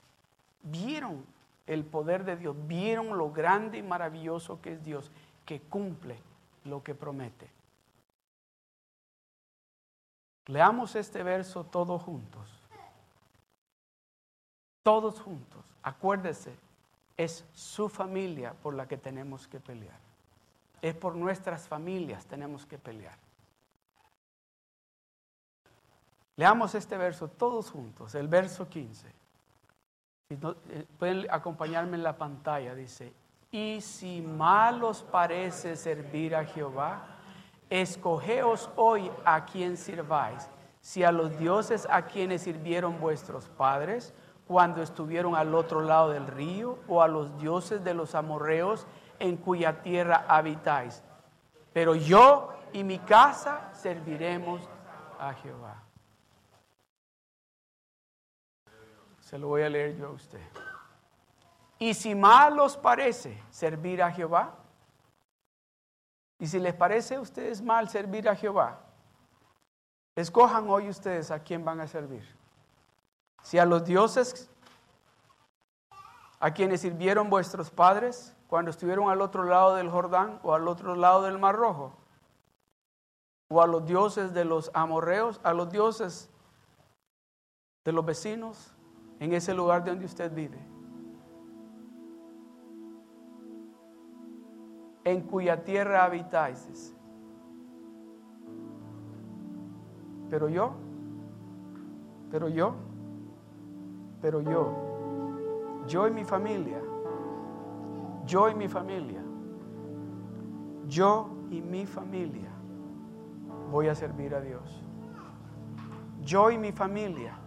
vieron 0.62 1.26
el 1.66 1.84
poder 1.84 2.24
de 2.24 2.36
Dios, 2.36 2.56
vieron 2.66 3.18
lo 3.18 3.32
grande 3.32 3.78
y 3.78 3.82
maravilloso 3.82 4.60
que 4.60 4.74
es 4.74 4.84
Dios, 4.84 5.10
que 5.44 5.60
cumple 5.60 6.18
lo 6.64 6.82
que 6.82 6.94
promete. 6.94 7.50
Leamos 10.46 10.94
este 10.94 11.22
verso 11.22 11.64
todos 11.64 12.02
juntos. 12.02 12.62
Todos 14.82 15.20
juntos. 15.20 15.64
Acuérdese, 15.82 16.56
es 17.16 17.44
su 17.52 17.88
familia 17.88 18.52
por 18.52 18.74
la 18.74 18.86
que 18.86 18.96
tenemos 18.96 19.48
que 19.48 19.60
pelear. 19.60 19.98
Es 20.82 20.94
por 20.94 21.14
nuestras 21.14 21.66
familias 21.66 22.26
tenemos 22.26 22.66
que 22.66 22.78
pelear. 22.78 23.16
Leamos 26.36 26.74
este 26.74 26.98
verso 26.98 27.28
todos 27.28 27.70
juntos, 27.70 28.14
el 28.14 28.28
verso 28.28 28.68
15. 28.68 29.08
Eh, 30.28 30.86
pueden 30.98 31.26
acompañarme 31.30 31.96
en 31.96 32.02
la 32.02 32.18
pantalla, 32.18 32.74
dice, 32.74 33.12
y 33.50 33.80
si 33.80 34.20
mal 34.20 34.84
os 34.84 35.02
parece 35.02 35.76
servir 35.76 36.36
a 36.36 36.44
Jehová, 36.44 37.06
escogeos 37.70 38.68
hoy 38.76 39.10
a 39.24 39.46
quien 39.46 39.76
sirváis, 39.76 40.48
si 40.80 41.04
a 41.04 41.10
los 41.10 41.38
dioses 41.38 41.86
a 41.90 42.02
quienes 42.02 42.42
sirvieron 42.42 43.00
vuestros 43.00 43.48
padres 43.48 44.12
cuando 44.46 44.82
estuvieron 44.82 45.34
al 45.34 45.54
otro 45.54 45.80
lado 45.80 46.10
del 46.10 46.26
río, 46.26 46.78
o 46.88 47.02
a 47.02 47.08
los 47.08 47.36
dioses 47.38 47.82
de 47.82 47.94
los 47.94 48.14
amorreos 48.14 48.86
en 49.18 49.36
cuya 49.36 49.82
tierra 49.82 50.24
habitáis. 50.28 51.02
Pero 51.72 51.94
yo 51.94 52.52
y 52.72 52.84
mi 52.84 52.98
casa 52.98 53.70
serviremos 53.74 54.60
a 55.18 55.32
Jehová. 55.34 55.82
Se 59.20 59.38
lo 59.38 59.48
voy 59.48 59.62
a 59.62 59.68
leer 59.68 59.96
yo 59.96 60.06
a 60.06 60.10
usted. 60.10 60.40
Y 61.78 61.92
si 61.94 62.14
mal 62.14 62.58
os 62.60 62.76
parece 62.76 63.42
servir 63.50 64.02
a 64.02 64.10
Jehová, 64.10 64.54
y 66.38 66.46
si 66.46 66.58
les 66.58 66.74
parece 66.74 67.16
a 67.16 67.20
ustedes 67.20 67.60
mal 67.60 67.88
servir 67.88 68.28
a 68.28 68.36
Jehová, 68.36 68.78
escojan 70.14 70.68
hoy 70.68 70.88
ustedes 70.88 71.30
a 71.30 71.40
quién 71.40 71.64
van 71.64 71.80
a 71.80 71.86
servir. 71.86 72.24
Si 73.46 73.60
a 73.60 73.64
los 73.64 73.84
dioses 73.84 74.50
a 76.40 76.50
quienes 76.50 76.80
sirvieron 76.80 77.30
vuestros 77.30 77.70
padres 77.70 78.34
cuando 78.48 78.72
estuvieron 78.72 79.08
al 79.08 79.20
otro 79.20 79.44
lado 79.44 79.76
del 79.76 79.88
Jordán 79.88 80.40
o 80.42 80.52
al 80.52 80.66
otro 80.66 80.96
lado 80.96 81.22
del 81.22 81.38
Mar 81.38 81.54
Rojo, 81.54 81.94
o 83.48 83.62
a 83.62 83.68
los 83.68 83.86
dioses 83.86 84.34
de 84.34 84.44
los 84.44 84.72
amorreos, 84.74 85.38
a 85.44 85.54
los 85.54 85.70
dioses 85.70 86.28
de 87.84 87.92
los 87.92 88.04
vecinos 88.04 88.74
en 89.20 89.32
ese 89.32 89.54
lugar 89.54 89.84
de 89.84 89.92
donde 89.92 90.06
usted 90.06 90.34
vive. 90.34 90.58
en 95.04 95.20
cuya 95.20 95.62
tierra 95.62 96.04
habitáis. 96.04 96.92
Pero 100.28 100.48
yo, 100.48 100.72
pero 102.28 102.48
yo, 102.48 102.74
pero 104.26 104.40
yo, 104.40 104.72
yo 105.86 106.08
y 106.08 106.10
mi 106.10 106.24
familia, 106.24 106.80
yo 108.24 108.48
y 108.50 108.56
mi 108.56 108.66
familia, 108.66 109.22
yo 110.88 111.28
y 111.48 111.60
mi 111.62 111.86
familia 111.86 112.50
voy 113.70 113.86
a 113.86 113.94
servir 113.94 114.34
a 114.34 114.40
Dios. 114.40 114.82
Yo 116.24 116.50
y 116.50 116.58
mi 116.58 116.72
familia 116.72 117.38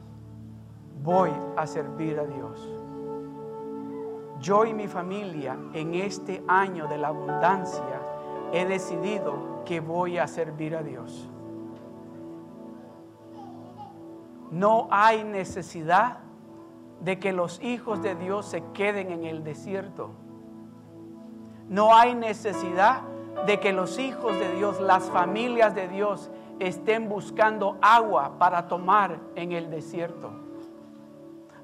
voy 1.04 1.32
a 1.58 1.68
servir 1.68 2.18
a 2.18 2.24
Dios 2.24 2.66
yo 4.40 4.64
y 4.64 4.74
mi 4.74 4.88
familia 4.88 5.58
en 5.74 5.96
este 5.96 6.42
año 6.48 6.88
de 6.88 6.98
la 6.98 7.10
abundancia 7.10 8.00
he 8.54 8.66
decidido 8.66 9.66
que 9.66 9.82
voy 9.82 10.18
a 10.18 10.28
servir 10.28 10.78
a 10.78 10.82
Dios. 10.82 11.30
No 14.50 14.88
hay 14.90 15.26
necesidad 15.26 16.29
de 17.02 17.20
que 17.20 17.34
los 17.34 17.62
hijos 17.62 18.02
de 18.02 18.16
Dios 18.16 18.46
se 18.46 18.64
queden 18.74 19.12
en 19.12 19.26
el 19.26 19.44
desierto. 19.44 20.12
No 21.68 21.96
hay 21.96 22.16
necesidad 22.16 23.02
de 23.46 23.60
que 23.60 23.72
los 23.72 24.00
hijos 24.00 24.38
de 24.38 24.54
Dios, 24.56 24.82
las 24.82 25.04
familias 25.10 25.76
de 25.76 25.88
Dios, 25.88 26.30
estén 26.60 27.08
buscando 27.08 27.78
agua 27.82 28.38
para 28.38 28.68
tomar 28.68 29.20
en 29.36 29.52
el 29.52 29.70
desierto. 29.70 30.32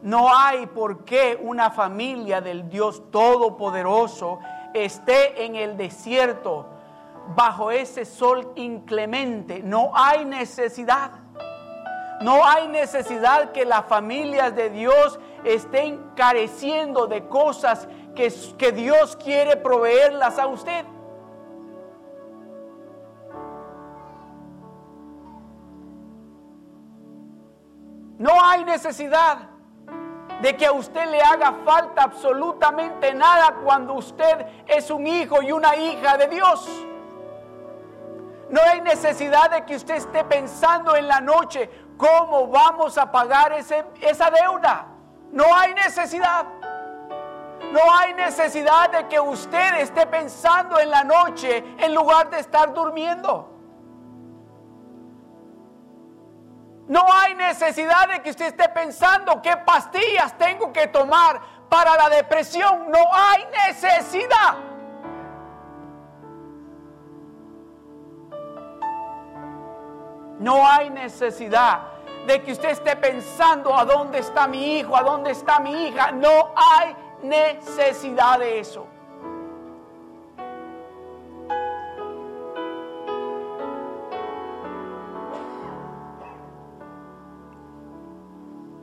No 0.01 0.33
hay 0.35 0.67
por 0.67 1.03
qué 1.03 1.37
una 1.41 1.71
familia 1.71 2.39
del 2.39 2.69
Dios 2.69 3.03
Todopoderoso 3.11 4.39
esté 4.73 5.45
en 5.45 5.55
el 5.55 5.77
desierto 5.77 6.67
bajo 7.35 7.71
ese 7.71 8.05
sol 8.05 8.51
inclemente. 8.55 9.61
No 9.63 9.91
hay 9.95 10.25
necesidad. 10.25 11.11
No 12.21 12.45
hay 12.45 12.67
necesidad 12.67 13.51
que 13.51 13.65
las 13.65 13.85
familias 13.85 14.55
de 14.55 14.69
Dios 14.69 15.19
estén 15.45 16.11
careciendo 16.15 17.07
de 17.07 17.27
cosas 17.27 17.87
que, 18.15 18.33
que 18.57 18.71
Dios 18.71 19.15
quiere 19.15 19.55
proveerlas 19.57 20.39
a 20.39 20.47
usted. 20.47 20.85
No 28.17 28.31
hay 28.43 28.63
necesidad 28.63 29.49
de 30.41 30.55
que 30.55 30.65
a 30.65 30.71
usted 30.71 31.05
le 31.09 31.21
haga 31.21 31.53
falta 31.65 32.03
absolutamente 32.03 33.13
nada 33.13 33.55
cuando 33.63 33.93
usted 33.93 34.45
es 34.67 34.89
un 34.89 35.05
hijo 35.05 35.41
y 35.41 35.51
una 35.51 35.75
hija 35.75 36.17
de 36.17 36.27
Dios. 36.27 36.85
No 38.49 38.61
hay 38.61 38.81
necesidad 38.81 39.49
de 39.49 39.65
que 39.65 39.75
usted 39.75 39.95
esté 39.95 40.23
pensando 40.23 40.95
en 40.95 41.07
la 41.07 41.19
noche 41.19 41.69
cómo 41.97 42.47
vamos 42.47 42.97
a 42.97 43.11
pagar 43.11 43.53
ese, 43.53 43.85
esa 44.01 44.29
deuda. 44.29 44.94
No 45.35 45.53
hay 45.53 45.73
necesidad. 45.73 46.45
No 47.73 47.81
hay 47.93 48.13
necesidad 48.13 48.89
de 48.89 49.05
que 49.09 49.19
usted 49.19 49.81
esté 49.81 50.07
pensando 50.07 50.79
en 50.79 50.89
la 50.89 51.03
noche 51.03 51.61
en 51.77 51.93
lugar 51.93 52.29
de 52.29 52.39
estar 52.39 52.73
durmiendo. 52.73 53.51
No 56.87 57.03
hay 57.11 57.35
necesidad 57.35 58.07
de 58.07 58.21
que 58.21 58.29
usted 58.29 58.45
esté 58.45 58.69
pensando 58.69 59.41
qué 59.41 59.57
pastillas 59.57 60.37
tengo 60.37 60.71
que 60.71 60.87
tomar 60.87 61.41
para 61.67 61.97
la 61.97 62.07
depresión. 62.07 62.89
No 62.89 63.03
hay 63.13 63.45
necesidad. 63.67 64.55
No 70.39 70.65
hay 70.65 70.89
necesidad 70.91 71.94
de 72.25 72.41
que 72.41 72.51
usted 72.53 72.69
esté 72.69 72.95
pensando 72.95 73.75
a 73.75 73.85
dónde 73.85 74.19
está 74.19 74.47
mi 74.47 74.79
hijo, 74.79 74.95
a 74.95 75.03
dónde 75.03 75.31
está 75.31 75.59
mi 75.59 75.87
hija. 75.87 76.11
No 76.11 76.51
hay 76.55 76.95
necesidad 77.23 78.39
de 78.39 78.59
eso. 78.59 78.87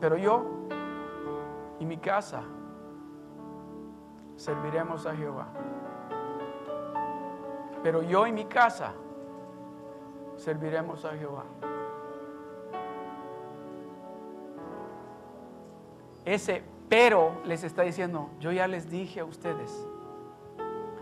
Pero 0.00 0.16
yo 0.16 0.44
y 1.78 1.84
mi 1.84 1.96
casa 1.96 2.42
serviremos 4.36 5.06
a 5.06 5.14
Jehová. 5.14 5.46
Pero 7.84 8.02
yo 8.02 8.26
y 8.26 8.32
mi 8.32 8.44
casa 8.46 8.92
serviremos 10.36 11.04
a 11.04 11.12
Jehová. 11.12 11.44
Ese 16.24 16.62
pero 16.88 17.40
les 17.46 17.64
está 17.64 17.82
diciendo, 17.82 18.28
yo 18.38 18.52
ya 18.52 18.66
les 18.68 18.90
dije 18.90 19.20
a 19.20 19.24
ustedes, 19.24 19.88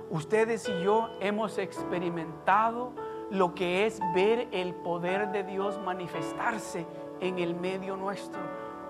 ustedes 0.09 0.69
y 0.69 0.83
yo 0.85 1.11
hemos 1.19 1.59
experimentado 1.59 2.93
lo 3.31 3.55
que 3.55 3.87
es 3.87 4.01
ver 4.15 4.47
el 4.53 4.75
poder 4.75 5.33
de 5.33 5.43
Dios 5.43 5.81
manifestarse 5.85 6.87
en 7.21 7.41
el 7.41 7.55
medio 7.55 7.97
nuestro 7.97 8.41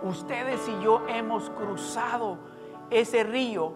ustedes 0.03 0.67
y 0.69 0.83
yo 0.83 1.07
hemos 1.09 1.51
cruzado 1.51 2.39
ese 2.91 3.25
río 3.25 3.73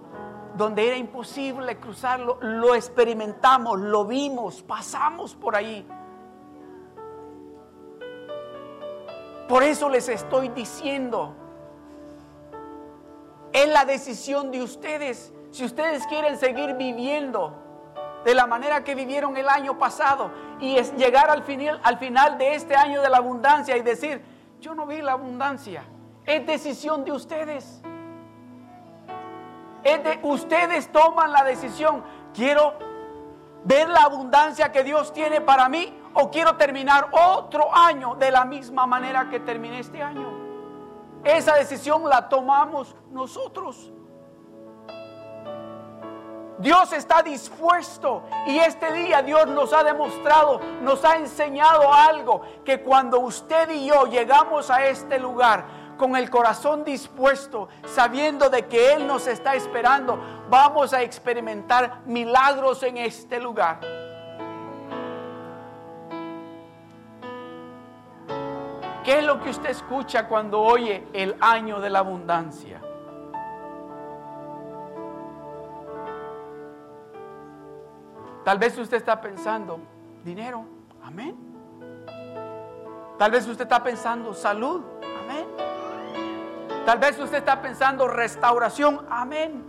donde 0.57 0.87
era 0.87 0.97
imposible 0.97 1.79
cruzarlo, 1.79 2.39
lo 2.41 2.75
experimentamos, 2.75 3.79
lo 3.81 4.05
vimos, 4.05 4.63
pasamos 4.63 5.35
por 5.35 5.57
ahí. 5.57 5.87
Por 9.49 9.65
eso 9.65 9.89
les 9.89 10.09
estoy 10.09 10.49
diciendo, 10.51 11.35
es 13.55 13.69
la 13.69 13.85
decisión 13.85 14.51
de 14.51 14.63
ustedes. 14.63 15.33
Si 15.53 15.65
ustedes 15.65 16.05
quieren 16.09 16.37
seguir 16.37 16.75
viviendo 16.75 17.55
de 18.25 18.35
la 18.35 18.47
manera 18.47 18.83
que 18.83 18.97
vivieron 18.97 19.37
el 19.37 19.49
año 19.49 19.79
pasado 19.79 20.33
y 20.61 20.77
es 20.77 20.93
llegar 20.97 21.31
al 21.31 21.45
final, 21.45 21.81
al 21.85 21.97
final 21.99 22.37
de 22.37 22.57
este 22.57 22.75
año 22.75 23.01
de 23.01 23.09
la 23.09 23.19
abundancia 23.19 23.77
y 23.77 23.83
decir, 23.83 24.23
yo 24.61 24.75
no 24.75 24.87
vi 24.87 25.01
la 25.01 25.13
abundancia. 25.13 25.85
Es 26.27 26.45
decisión 26.45 27.05
de 27.05 27.13
ustedes. 27.13 27.81
Es 29.85 30.03
de 30.03 30.19
ustedes 30.25 30.91
toman 30.91 31.31
la 31.31 31.45
decisión. 31.45 32.03
Quiero 32.35 32.75
ver 33.63 33.89
la 33.89 34.01
abundancia 34.03 34.73
que 34.73 34.83
Dios 34.83 35.13
tiene 35.13 35.41
para 35.41 35.69
mí 35.69 35.97
o 36.15 36.29
quiero 36.29 36.57
terminar 36.57 37.09
otro 37.13 37.73
año 37.73 38.17
de 38.17 38.33
la 38.33 38.45
misma 38.45 38.85
manera 38.85 39.29
que 39.31 39.39
terminé 39.39 39.79
este 39.79 40.03
año. 40.03 40.44
Esa 41.25 41.55
decisión 41.55 42.09
la 42.09 42.29
tomamos 42.29 42.95
nosotros. 43.11 43.91
Dios 46.59 46.93
está 46.93 47.23
dispuesto 47.23 48.23
y 48.47 48.59
este 48.59 48.93
día 48.93 49.23
Dios 49.23 49.47
nos 49.49 49.73
ha 49.73 49.83
demostrado, 49.83 50.61
nos 50.83 51.05
ha 51.05 51.17
enseñado 51.17 51.93
algo, 51.93 52.43
que 52.65 52.81
cuando 52.81 53.21
usted 53.21 53.71
y 53.71 53.87
yo 53.87 54.07
llegamos 54.07 54.71
a 54.71 54.87
este 54.87 55.19
lugar, 55.19 55.65
con 55.97 56.17
el 56.17 56.31
corazón 56.31 56.85
dispuesto, 56.85 57.69
sabiendo 57.87 58.51
de 58.51 58.67
que 58.67 58.93
Él 58.95 59.07
nos 59.07 59.27
está 59.27 59.55
esperando, 59.55 60.19
vamos 60.49 60.93
a 60.93 61.03
experimentar 61.03 62.03
milagros 62.07 62.83
en 62.83 62.99
este 62.99 63.41
lugar. 63.41 63.81
¿Qué 69.05 69.19
es 69.19 69.25
lo 69.25 69.39
que 69.39 69.51
usted 69.51 69.69
escucha 69.69 70.27
cuando 70.27 70.63
oye 70.63 71.07
el 71.13 71.37
año 71.39 71.79
de 71.79 71.91
la 71.91 71.99
abundancia? 71.99 72.81
Tal 78.45 78.59
vez 78.59 78.79
usted 78.79 78.97
está 78.97 79.21
pensando, 79.21 79.79
dinero, 80.25 80.65
amén. 81.03 81.37
Tal 83.19 83.31
vez 83.31 83.47
usted 83.47 83.65
está 83.65 83.83
pensando 83.83 84.33
salud, 84.33 84.83
amén. 85.21 85.47
Tal 86.87 86.99
vez 86.99 87.19
usted 87.19 87.39
está 87.39 87.61
pensando 87.61 88.09
restauración, 88.09 89.07
amén. 89.11 89.67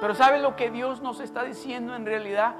Pero 0.00 0.14
¿sabe 0.14 0.38
lo 0.38 0.54
que 0.54 0.70
Dios 0.70 1.00
nos 1.00 1.18
está 1.18 1.42
diciendo 1.42 1.96
en 1.96 2.06
realidad? 2.06 2.54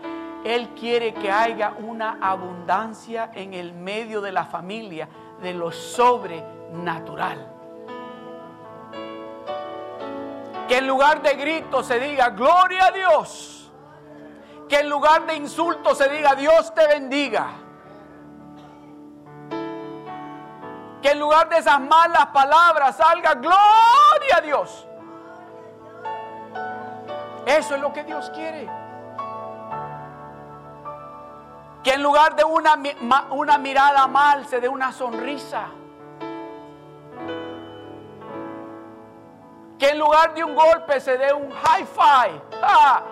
Él 0.45 0.75
quiere 0.79 1.15
que 1.15 1.33
haya 1.33 1.73
una 1.79 2.19
abundancia 2.21 3.31
en 3.35 3.55
el 3.55 3.73
medio 3.73 4.21
de 4.21 4.31
la 4.31 4.45
familia 4.45 5.09
de 5.41 5.55
lo 5.55 5.73
sobrenatural. 5.73 7.51
Que 10.69 10.79
en 10.79 10.87
lugar 10.87 11.23
de 11.23 11.35
gritos 11.35 11.87
se 11.87 11.99
diga, 11.99 12.29
gloria 12.31 12.87
a 12.87 12.91
Dios. 12.91 13.73
Que 14.69 14.81
en 14.81 14.91
lugar 14.91 15.27
de 15.27 15.35
insultos 15.37 15.97
se 15.97 16.11
diga, 16.11 16.35
Dios 16.35 16.75
te 16.75 16.87
bendiga. 16.89 17.47
Que 21.01 21.11
en 21.11 21.21
lugar 21.21 21.49
de 21.49 21.59
esas 21.59 21.81
malas 21.81 22.27
palabras 22.27 22.97
salga, 22.97 23.35
gloria 23.35 24.37
a 24.37 24.41
Dios. 24.43 24.87
Eso 27.47 27.75
es 27.75 27.81
lo 27.81 27.93
que 27.93 28.05
Dios 28.05 28.31
quiere. 28.31 28.84
Que 31.85 31.93
en 31.93 32.03
lugar 32.03 32.35
de 32.35 32.43
una, 32.45 32.79
una 33.31 33.59
mirada 33.59 34.07
mal 34.07 34.47
se 34.47 34.59
dé 34.59 34.69
una 34.69 34.91
sonrisa. 34.91 35.67
Que 39.79 39.91
en 39.91 39.99
lugar 39.99 40.35
de 40.35 40.43
un 40.43 40.55
golpe 40.55 40.99
se 40.99 41.19
dé 41.19 41.33
un. 41.33 41.53
Ah, 42.63 43.03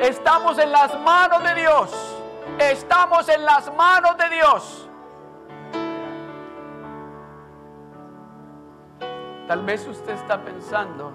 estamos 0.00 0.58
en 0.58 0.70
las 0.70 1.00
manos 1.00 1.42
de 1.42 1.54
Dios. 1.54 2.18
Estamos 2.58 3.28
en 3.30 3.44
las 3.44 3.74
manos 3.74 4.16
de 4.18 4.28
Dios. 4.28 4.88
Tal 9.48 9.62
vez 9.64 9.86
usted 9.86 10.12
está 10.12 10.42
pensando, 10.42 11.12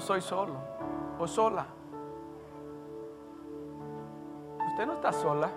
soy 0.00 0.20
solo 0.20 0.54
o 1.18 1.26
sola. 1.26 1.66
Usted 4.70 4.86
no 4.86 4.94
está 4.94 5.12
sola. 5.12 5.50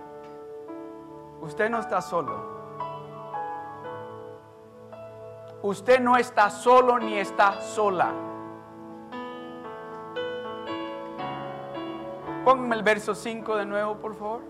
Usted 1.42 1.70
no 1.70 1.80
está 1.80 2.02
solo. 2.02 2.54
Usted 5.62 6.00
no 6.02 6.18
está 6.18 6.50
solo 6.50 7.00
ni 7.00 7.18
está 7.18 7.62
sola. 7.62 8.12
Pónganme 12.44 12.76
el 12.76 12.84
verso 12.84 13.16
5 13.16 13.56
de 13.56 13.66
nuevo, 13.66 13.96
por 13.96 14.16
favor. 14.16 14.42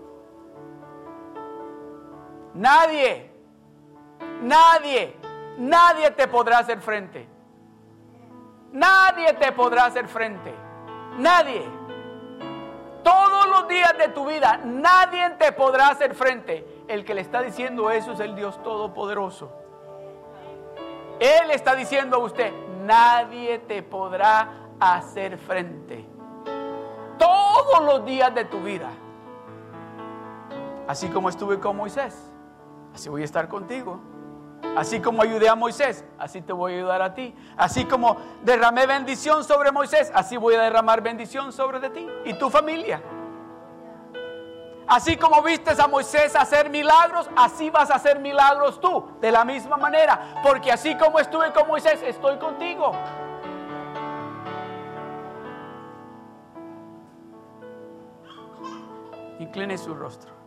Nadie, 2.54 3.30
nadie, 4.42 5.16
nadie 5.58 6.10
te 6.10 6.26
podrá 6.26 6.58
hacer 6.58 6.80
frente. 6.80 7.33
Nadie 8.74 9.32
te 9.34 9.52
podrá 9.52 9.86
hacer 9.86 10.08
frente. 10.08 10.52
Nadie. 11.18 11.64
Todos 13.04 13.46
los 13.48 13.68
días 13.68 13.96
de 13.96 14.08
tu 14.08 14.26
vida, 14.26 14.60
nadie 14.64 15.30
te 15.38 15.52
podrá 15.52 15.88
hacer 15.88 16.12
frente. 16.14 16.82
El 16.88 17.04
que 17.04 17.14
le 17.14 17.20
está 17.20 17.40
diciendo 17.40 17.90
eso 17.92 18.12
es 18.12 18.20
el 18.20 18.34
Dios 18.34 18.60
Todopoderoso. 18.64 19.52
Él 21.20 21.52
está 21.52 21.76
diciendo 21.76 22.16
a 22.16 22.18
usted, 22.18 22.52
nadie 22.84 23.60
te 23.60 23.84
podrá 23.84 24.48
hacer 24.80 25.38
frente. 25.38 26.04
Todos 27.16 27.84
los 27.84 28.04
días 28.04 28.34
de 28.34 28.44
tu 28.44 28.60
vida. 28.60 28.90
Así 30.88 31.08
como 31.10 31.28
estuve 31.28 31.60
con 31.60 31.76
Moisés, 31.76 32.18
así 32.92 33.08
voy 33.08 33.22
a 33.22 33.24
estar 33.24 33.46
contigo. 33.46 34.00
Así 34.76 35.00
como 35.00 35.22
ayudé 35.22 35.48
a 35.48 35.54
Moisés, 35.54 36.04
así 36.18 36.42
te 36.42 36.52
voy 36.52 36.72
a 36.72 36.76
ayudar 36.76 37.02
a 37.02 37.14
ti. 37.14 37.34
Así 37.56 37.84
como 37.84 38.16
derramé 38.42 38.86
bendición 38.86 39.44
sobre 39.44 39.70
Moisés, 39.70 40.10
así 40.14 40.36
voy 40.36 40.54
a 40.54 40.62
derramar 40.62 41.00
bendición 41.00 41.52
sobre 41.52 41.78
de 41.78 41.90
ti 41.90 42.08
y 42.24 42.34
tu 42.34 42.50
familia. 42.50 43.00
Así 44.86 45.16
como 45.16 45.42
vistes 45.42 45.78
a 45.80 45.88
Moisés 45.88 46.36
hacer 46.36 46.68
milagros, 46.68 47.30
así 47.36 47.70
vas 47.70 47.90
a 47.90 47.94
hacer 47.94 48.18
milagros 48.20 48.80
tú, 48.80 49.06
de 49.20 49.32
la 49.32 49.44
misma 49.44 49.76
manera. 49.76 50.40
Porque 50.42 50.70
así 50.70 50.96
como 50.96 51.18
estuve 51.18 51.52
con 51.52 51.66
Moisés, 51.68 52.02
estoy 52.02 52.36
contigo. 52.36 52.92
Incline 59.38 59.78
su 59.78 59.94
rostro. 59.94 60.43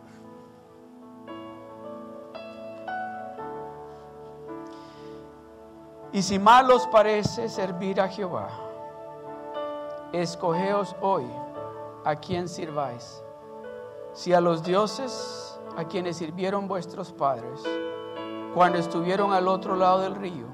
Y 6.18 6.22
si 6.22 6.36
mal 6.36 6.68
os 6.72 6.84
parece 6.88 7.48
servir 7.48 8.00
a 8.00 8.08
Jehová, 8.08 8.48
escogeos 10.12 10.96
hoy 11.00 11.24
a 12.04 12.16
quien 12.16 12.48
sirváis. 12.48 13.22
Si 14.14 14.34
a 14.34 14.40
los 14.40 14.64
dioses 14.64 15.60
a 15.76 15.84
quienes 15.84 16.16
sirvieron 16.16 16.66
vuestros 16.66 17.12
padres 17.12 17.62
cuando 18.52 18.78
estuvieron 18.78 19.32
al 19.32 19.46
otro 19.46 19.76
lado 19.76 20.00
del 20.00 20.16
río, 20.16 20.46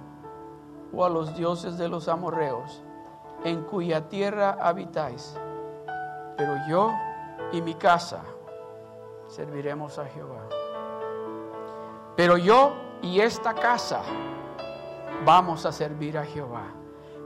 o 0.92 1.02
a 1.02 1.08
los 1.08 1.34
dioses 1.34 1.78
de 1.78 1.88
los 1.88 2.08
amorreos, 2.08 2.82
en 3.42 3.62
cuya 3.62 4.06
tierra 4.06 4.58
habitáis. 4.60 5.34
Pero 6.36 6.56
yo 6.68 6.92
y 7.52 7.62
mi 7.62 7.72
casa 7.72 8.20
serviremos 9.28 9.98
a 9.98 10.04
Jehová. 10.04 10.46
Pero 12.16 12.36
yo 12.36 12.74
y 13.00 13.20
esta 13.20 13.54
casa 13.54 14.02
vamos 15.24 15.66
a 15.66 15.72
servir 15.72 16.18
a 16.18 16.24
Jehová. 16.24 16.64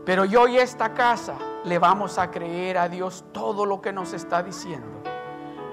Pero 0.04 0.24
yo 0.24 0.48
y 0.48 0.58
esta 0.58 0.94
casa 0.94 1.36
le 1.64 1.78
vamos 1.78 2.18
a 2.18 2.30
creer 2.30 2.78
a 2.78 2.88
Dios 2.88 3.24
todo 3.32 3.66
lo 3.66 3.80
que 3.80 3.92
nos 3.92 4.12
está 4.12 4.42
diciendo. 4.42 5.02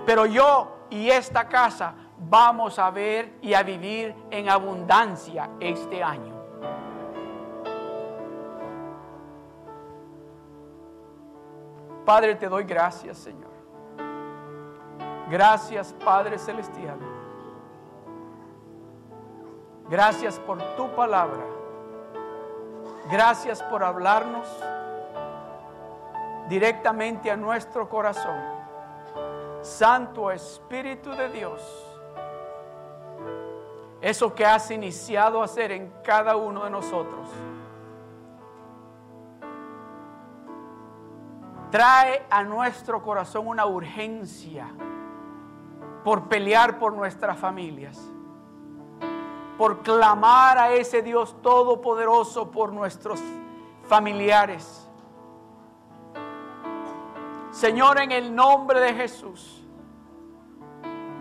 Pero 0.05 0.25
yo 0.25 0.75
y 0.89 1.09
esta 1.09 1.47
casa 1.47 1.95
vamos 2.17 2.79
a 2.79 2.91
ver 2.91 3.37
y 3.41 3.53
a 3.53 3.63
vivir 3.63 4.15
en 4.29 4.49
abundancia 4.49 5.49
este 5.59 6.03
año. 6.03 6.33
Padre, 12.05 12.35
te 12.35 12.47
doy 12.47 12.63
gracias, 12.65 13.17
Señor. 13.17 13.55
Gracias, 15.29 15.93
Padre 16.03 16.37
Celestial. 16.37 16.99
Gracias 19.89 20.39
por 20.39 20.61
tu 20.75 20.87
palabra. 20.95 21.54
Gracias 23.09 23.61
por 23.61 23.83
hablarnos 23.83 24.47
directamente 26.49 27.29
a 27.29 27.37
nuestro 27.37 27.87
corazón. 27.87 28.39
Santo 29.61 30.31
Espíritu 30.31 31.11
de 31.11 31.29
Dios, 31.29 31.61
eso 34.01 34.33
que 34.33 34.45
has 34.45 34.69
iniciado 34.71 35.41
a 35.41 35.45
hacer 35.45 35.71
en 35.71 35.91
cada 36.03 36.35
uno 36.35 36.63
de 36.63 36.69
nosotros, 36.69 37.27
trae 41.69 42.25
a 42.29 42.43
nuestro 42.43 43.03
corazón 43.03 43.47
una 43.47 43.65
urgencia 43.65 44.67
por 46.03 46.27
pelear 46.27 46.79
por 46.79 46.93
nuestras 46.93 47.37
familias 47.37 48.14
por 49.57 49.81
clamar 49.83 50.57
a 50.57 50.73
ese 50.73 51.01
Dios 51.01 51.35
todopoderoso 51.41 52.51
por 52.51 52.73
nuestros 52.73 53.21
familiares. 53.87 54.87
Señor, 57.51 57.99
en 58.01 58.11
el 58.11 58.35
nombre 58.35 58.79
de 58.81 58.93
Jesús, 58.93 59.63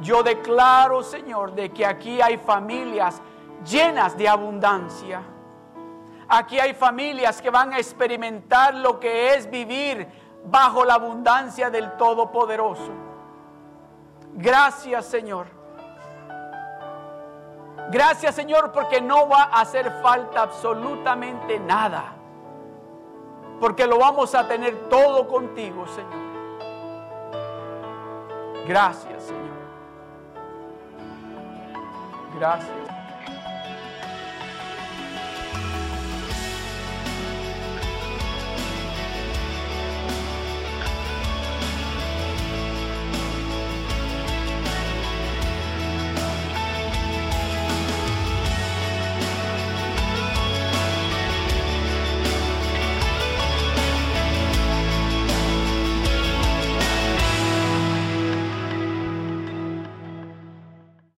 yo 0.01 0.23
declaro, 0.23 1.03
Señor, 1.03 1.55
de 1.55 1.71
que 1.71 1.87
aquí 1.87 2.21
hay 2.21 2.37
familias 2.39 3.23
llenas 3.65 4.17
de 4.17 4.29
abundancia. 4.29 5.23
Aquí 6.27 6.59
hay 6.59 6.75
familias 6.75 7.41
que 7.41 7.51
van 7.51 7.73
a 7.73 7.79
experimentar 7.79 8.75
lo 8.75 8.99
que 8.99 9.35
es 9.35 9.49
vivir 9.49 10.09
bajo 10.47 10.85
la 10.85 10.95
abundancia 10.95 11.71
del 11.71 11.97
Todopoderoso. 11.97 12.91
Gracias, 14.33 15.07
Señor 15.07 15.64
Gracias 17.91 18.35
Señor 18.35 18.73
porque 18.73 19.01
no 19.01 19.29
va 19.29 19.45
a 19.45 19.61
hacer 19.61 19.91
falta 20.03 20.43
absolutamente 20.43 21.59
nada. 21.61 22.15
Porque 23.61 23.87
lo 23.87 23.99
vamos 23.99 24.35
a 24.35 24.47
tener 24.49 24.89
todo 24.89 25.29
contigo, 25.29 25.87
Señor. 25.87 26.25
Gracias, 28.67 29.25
Señor. 29.25 29.55
Gracias. 32.39 32.94